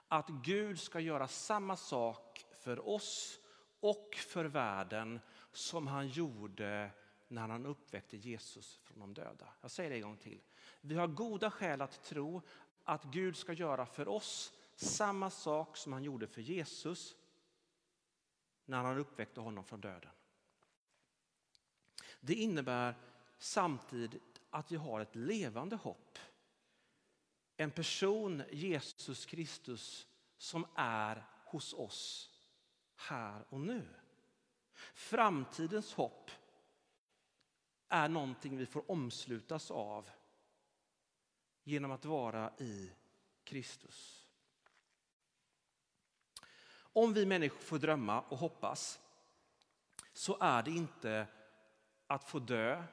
Att 0.08 0.30
Gud 0.30 0.80
ska 0.80 1.00
göra 1.00 1.28
samma 1.28 1.76
sak 1.76 2.46
för 2.60 2.88
oss 2.88 3.40
och 3.80 4.16
för 4.16 4.46
världen 4.46 5.20
som 5.52 5.88
han 5.88 6.08
gjorde 6.08 6.92
när 7.28 7.48
han 7.48 7.66
uppväckte 7.66 8.18
Jesus 8.18 8.80
från 8.84 9.00
de 9.00 9.14
döda. 9.14 9.48
Jag 9.62 9.72
säger 9.72 9.90
det 9.90 9.96
en 9.96 10.02
gång 10.02 10.18
till. 10.18 10.42
Vi 10.82 10.96
har 10.96 11.08
goda 11.08 11.52
skäl 11.52 11.82
att 11.82 12.04
tro 12.04 12.42
att 12.84 13.04
Gud 13.04 13.38
ska 13.38 13.54
göra 13.54 13.86
för 13.86 14.08
oss 14.08 14.54
samma 14.76 15.30
sak 15.30 15.78
som 15.78 15.94
han 15.94 16.04
gjorde 16.04 16.28
för 16.28 16.42
Jesus 16.42 17.16
när 18.66 18.84
han 18.84 18.98
uppväckte 18.98 19.42
honom 19.42 19.64
från 19.64 19.82
döden. 19.82 20.12
Det 22.20 22.34
innebär 22.34 22.96
samtidigt 23.38 24.42
att 24.50 24.72
vi 24.72 24.76
har 24.76 25.02
ett 25.02 25.16
levande 25.16 25.76
hopp. 25.76 26.20
En 27.58 27.72
person, 27.72 28.44
Jesus 28.52 29.26
Kristus, 29.26 30.08
som 30.38 30.66
är 30.76 31.26
hos 31.46 31.74
oss 31.74 32.32
här 32.96 33.46
och 33.50 33.62
nu. 33.62 33.88
Framtidens 34.94 35.94
hopp 35.94 36.32
är 37.90 38.10
någonting 38.10 38.58
vi 38.58 38.66
får 38.66 38.92
omslutas 38.92 39.72
av 39.72 40.10
genom 41.64 41.92
att 41.92 42.06
vara 42.06 42.54
i 42.58 42.92
Kristus. 43.44 44.23
Om 46.94 47.14
vi 47.14 47.26
människor 47.26 47.60
får 47.60 47.80
drömma 47.80 48.22
och 48.22 48.38
hoppas 48.38 49.00
så 50.14 50.38
är 50.40 50.64
det 50.64 50.72
inte 50.72 51.28
att 52.08 52.24
få 52.24 52.40
dö 52.40 52.84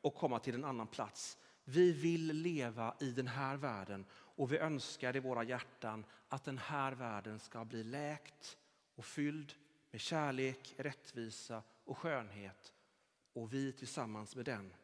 och 0.00 0.14
komma 0.14 0.38
till 0.38 0.54
en 0.54 0.64
annan 0.64 0.86
plats. 0.86 1.38
Vi 1.64 1.92
vill 1.92 2.26
leva 2.26 2.94
i 3.00 3.10
den 3.10 3.28
här 3.28 3.56
världen 3.56 4.06
och 4.12 4.52
vi 4.52 4.58
önskar 4.58 5.16
i 5.16 5.20
våra 5.20 5.42
hjärtan 5.42 6.04
att 6.28 6.44
den 6.44 6.58
här 6.58 6.92
världen 6.92 7.38
ska 7.38 7.64
bli 7.64 7.84
läkt 7.84 8.58
och 8.94 9.04
fylld 9.04 9.54
med 9.90 10.00
kärlek, 10.00 10.74
rättvisa 10.76 11.62
och 11.84 11.98
skönhet 11.98 12.72
och 13.32 13.52
vi 13.52 13.72
tillsammans 13.72 14.36
med 14.36 14.44
den. 14.44 14.74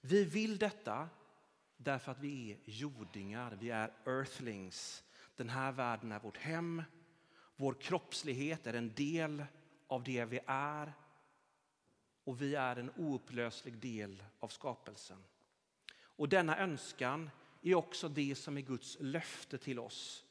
Vi 0.00 0.24
vill 0.24 0.58
detta 0.58 1.08
därför 1.76 2.12
att 2.12 2.18
vi 2.20 2.52
är 2.52 2.58
jordingar, 2.64 3.56
vi 3.60 3.70
är 3.70 3.92
earthlings. 4.06 5.04
Den 5.36 5.48
här 5.48 5.72
världen 5.72 6.12
är 6.12 6.20
vårt 6.20 6.36
hem. 6.36 6.82
Vår 7.56 7.74
kroppslighet 7.74 8.66
är 8.66 8.74
en 8.74 8.94
del 8.94 9.44
av 9.86 10.04
det 10.04 10.24
vi 10.24 10.40
är 10.46 10.92
och 12.24 12.42
vi 12.42 12.54
är 12.54 12.76
en 12.76 12.90
oupplöslig 12.96 13.78
del 13.78 14.24
av 14.40 14.48
skapelsen. 14.48 15.24
Och 16.02 16.28
denna 16.28 16.58
önskan 16.58 17.30
är 17.62 17.74
också 17.74 18.08
det 18.08 18.34
som 18.34 18.58
är 18.58 18.62
Guds 18.62 18.96
löfte 19.00 19.58
till 19.58 19.78
oss. 19.78 20.24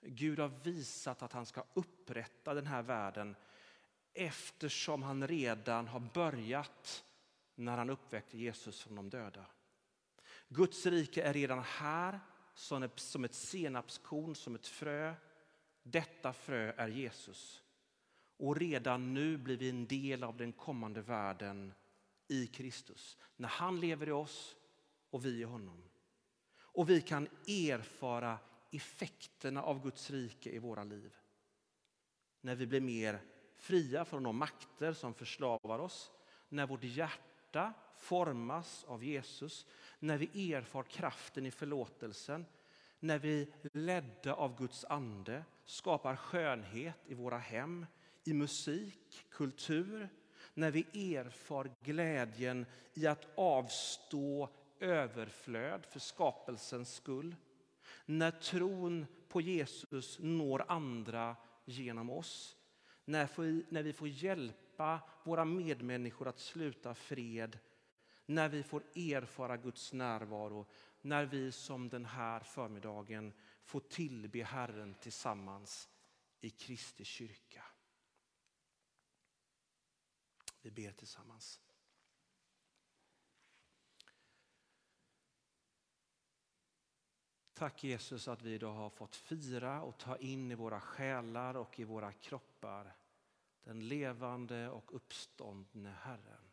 Gud 0.00 0.38
har 0.38 0.48
visat 0.48 1.22
att 1.22 1.32
han 1.32 1.46
ska 1.46 1.64
upprätta 1.74 2.54
den 2.54 2.66
här 2.66 2.82
världen 2.82 3.36
eftersom 4.14 5.02
han 5.02 5.28
redan 5.28 5.88
har 5.88 6.00
börjat 6.00 7.04
när 7.54 7.76
han 7.76 7.90
uppväckte 7.90 8.38
Jesus 8.38 8.82
från 8.82 8.96
de 8.96 9.10
döda. 9.10 9.46
Guds 10.48 10.86
rike 10.86 11.22
är 11.22 11.32
redan 11.32 11.62
här 11.62 12.20
som 12.54 13.24
ett 13.24 13.34
senapskorn, 13.34 14.34
som 14.34 14.54
ett 14.54 14.66
frö. 14.66 15.14
Detta 15.90 16.32
frö 16.32 16.72
är 16.76 16.88
Jesus. 16.88 17.62
Och 18.36 18.56
redan 18.56 19.14
nu 19.14 19.36
blir 19.36 19.56
vi 19.56 19.70
en 19.70 19.86
del 19.86 20.24
av 20.24 20.36
den 20.36 20.52
kommande 20.52 21.00
världen 21.00 21.74
i 22.28 22.46
Kristus. 22.46 23.18
När 23.36 23.48
han 23.48 23.80
lever 23.80 24.08
i 24.08 24.12
oss 24.12 24.56
och 25.10 25.24
vi 25.24 25.40
i 25.40 25.42
honom. 25.42 25.82
Och 26.58 26.90
vi 26.90 27.00
kan 27.00 27.28
erfara 27.46 28.38
effekterna 28.70 29.62
av 29.62 29.82
Guds 29.82 30.10
rike 30.10 30.50
i 30.50 30.58
våra 30.58 30.84
liv. 30.84 31.16
När 32.40 32.54
vi 32.54 32.66
blir 32.66 32.80
mer 32.80 33.20
fria 33.56 34.04
från 34.04 34.22
de 34.22 34.36
makter 34.36 34.92
som 34.92 35.14
förslavar 35.14 35.78
oss. 35.78 36.10
När 36.48 36.66
vårt 36.66 36.84
hjärta 36.84 37.72
formas 37.98 38.84
av 38.84 39.04
Jesus. 39.04 39.66
När 39.98 40.18
vi 40.18 40.52
erfar 40.52 40.82
kraften 40.82 41.46
i 41.46 41.50
förlåtelsen. 41.50 42.46
När 43.00 43.18
vi 43.18 43.52
ledda 43.72 44.34
av 44.34 44.58
Guds 44.58 44.84
ande 44.84 45.44
skapar 45.66 46.16
skönhet 46.16 46.96
i 47.06 47.14
våra 47.14 47.38
hem 47.38 47.86
i 48.24 48.32
musik, 48.32 49.26
kultur, 49.30 50.08
när 50.54 50.70
vi 50.70 51.14
erfar 51.14 51.70
glädjen 51.82 52.66
i 52.94 53.06
att 53.06 53.26
avstå 53.34 54.48
överflöd 54.80 55.86
för 55.86 56.00
skapelsens 56.00 56.94
skull. 56.94 57.36
När 58.06 58.30
tron 58.30 59.06
på 59.28 59.40
Jesus 59.40 60.18
når 60.20 60.64
andra 60.68 61.36
genom 61.64 62.10
oss. 62.10 62.56
När 63.04 63.82
vi 63.82 63.92
får 63.92 64.08
hjälpa 64.08 65.00
våra 65.24 65.44
medmänniskor 65.44 66.28
att 66.28 66.38
sluta 66.38 66.94
fred. 66.94 67.58
När 68.26 68.48
vi 68.48 68.62
får 68.62 68.82
erfara 68.94 69.56
Guds 69.56 69.92
närvaro. 69.92 70.66
När 71.02 71.24
vi 71.24 71.52
som 71.52 71.88
den 71.88 72.04
här 72.04 72.40
förmiddagen 72.40 73.32
få 73.66 73.80
tillbe 73.80 74.44
Herren 74.44 74.94
tillsammans 74.94 75.88
i 76.40 76.50
Kristi 76.50 77.04
kyrka. 77.04 77.64
Vi 80.62 80.70
ber 80.70 80.92
tillsammans. 80.92 81.60
Tack 87.54 87.84
Jesus 87.84 88.28
att 88.28 88.42
vi 88.42 88.54
idag 88.54 88.72
har 88.72 88.90
fått 88.90 89.16
fira 89.16 89.82
och 89.82 89.98
ta 89.98 90.16
in 90.16 90.50
i 90.50 90.54
våra 90.54 90.80
själar 90.80 91.54
och 91.54 91.80
i 91.80 91.84
våra 91.84 92.12
kroppar 92.12 92.96
den 93.62 93.88
levande 93.88 94.68
och 94.68 94.94
uppståndne 94.94 95.90
Herren. 95.90 96.50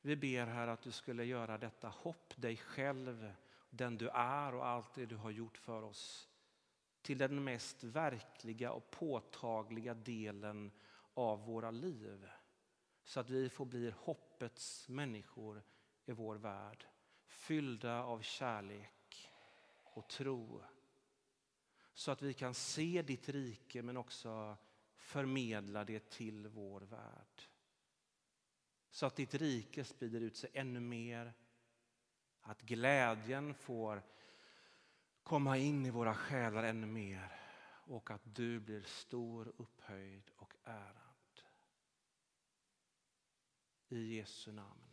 Vi 0.00 0.16
ber 0.16 0.46
här 0.46 0.68
att 0.68 0.82
du 0.82 0.92
skulle 0.92 1.24
göra 1.24 1.58
detta 1.58 1.88
hopp, 1.88 2.34
dig 2.36 2.56
själv, 2.56 3.34
den 3.70 3.98
du 3.98 4.08
är 4.08 4.54
och 4.54 4.66
allt 4.66 4.94
det 4.94 5.06
du 5.06 5.16
har 5.16 5.30
gjort 5.30 5.58
för 5.58 5.82
oss 5.82 6.28
till 7.02 7.18
den 7.18 7.44
mest 7.44 7.84
verkliga 7.84 8.72
och 8.72 8.90
påtagliga 8.90 9.94
delen 9.94 10.72
av 11.14 11.44
våra 11.44 11.70
liv 11.70 12.28
så 13.04 13.20
att 13.20 13.30
vi 13.30 13.48
får 13.48 13.64
bli 13.64 13.94
hoppets 13.96 14.88
människor 14.88 15.62
i 16.06 16.12
vår 16.12 16.36
värld. 16.36 16.86
Fyllda 17.26 18.02
av 18.02 18.20
kärlek 18.20 19.30
och 19.84 20.08
tro. 20.08 20.62
Så 21.94 22.10
att 22.10 22.22
vi 22.22 22.34
kan 22.34 22.54
se 22.54 23.02
ditt 23.02 23.28
rike 23.28 23.82
men 23.82 23.96
också 23.96 24.56
förmedla 24.96 25.84
det 25.84 26.10
till 26.10 26.48
vår 26.48 26.80
värld. 26.80 27.42
Så 28.90 29.06
att 29.06 29.16
ditt 29.16 29.34
rike 29.34 29.84
sprider 29.84 30.20
ut 30.20 30.36
sig 30.36 30.50
ännu 30.52 30.80
mer. 30.80 31.34
Att 32.50 32.62
glädjen 32.62 33.54
får 33.54 34.02
komma 35.22 35.56
in 35.56 35.86
i 35.86 35.90
våra 35.90 36.14
själar 36.14 36.62
ännu 36.62 36.86
mer 36.86 37.32
och 37.84 38.10
att 38.10 38.22
du 38.24 38.60
blir 38.60 38.82
stor, 38.82 39.52
upphöjd 39.56 40.30
och 40.36 40.54
ärad. 40.64 41.40
I 43.88 44.16
Jesu 44.16 44.52
namn. 44.52 44.89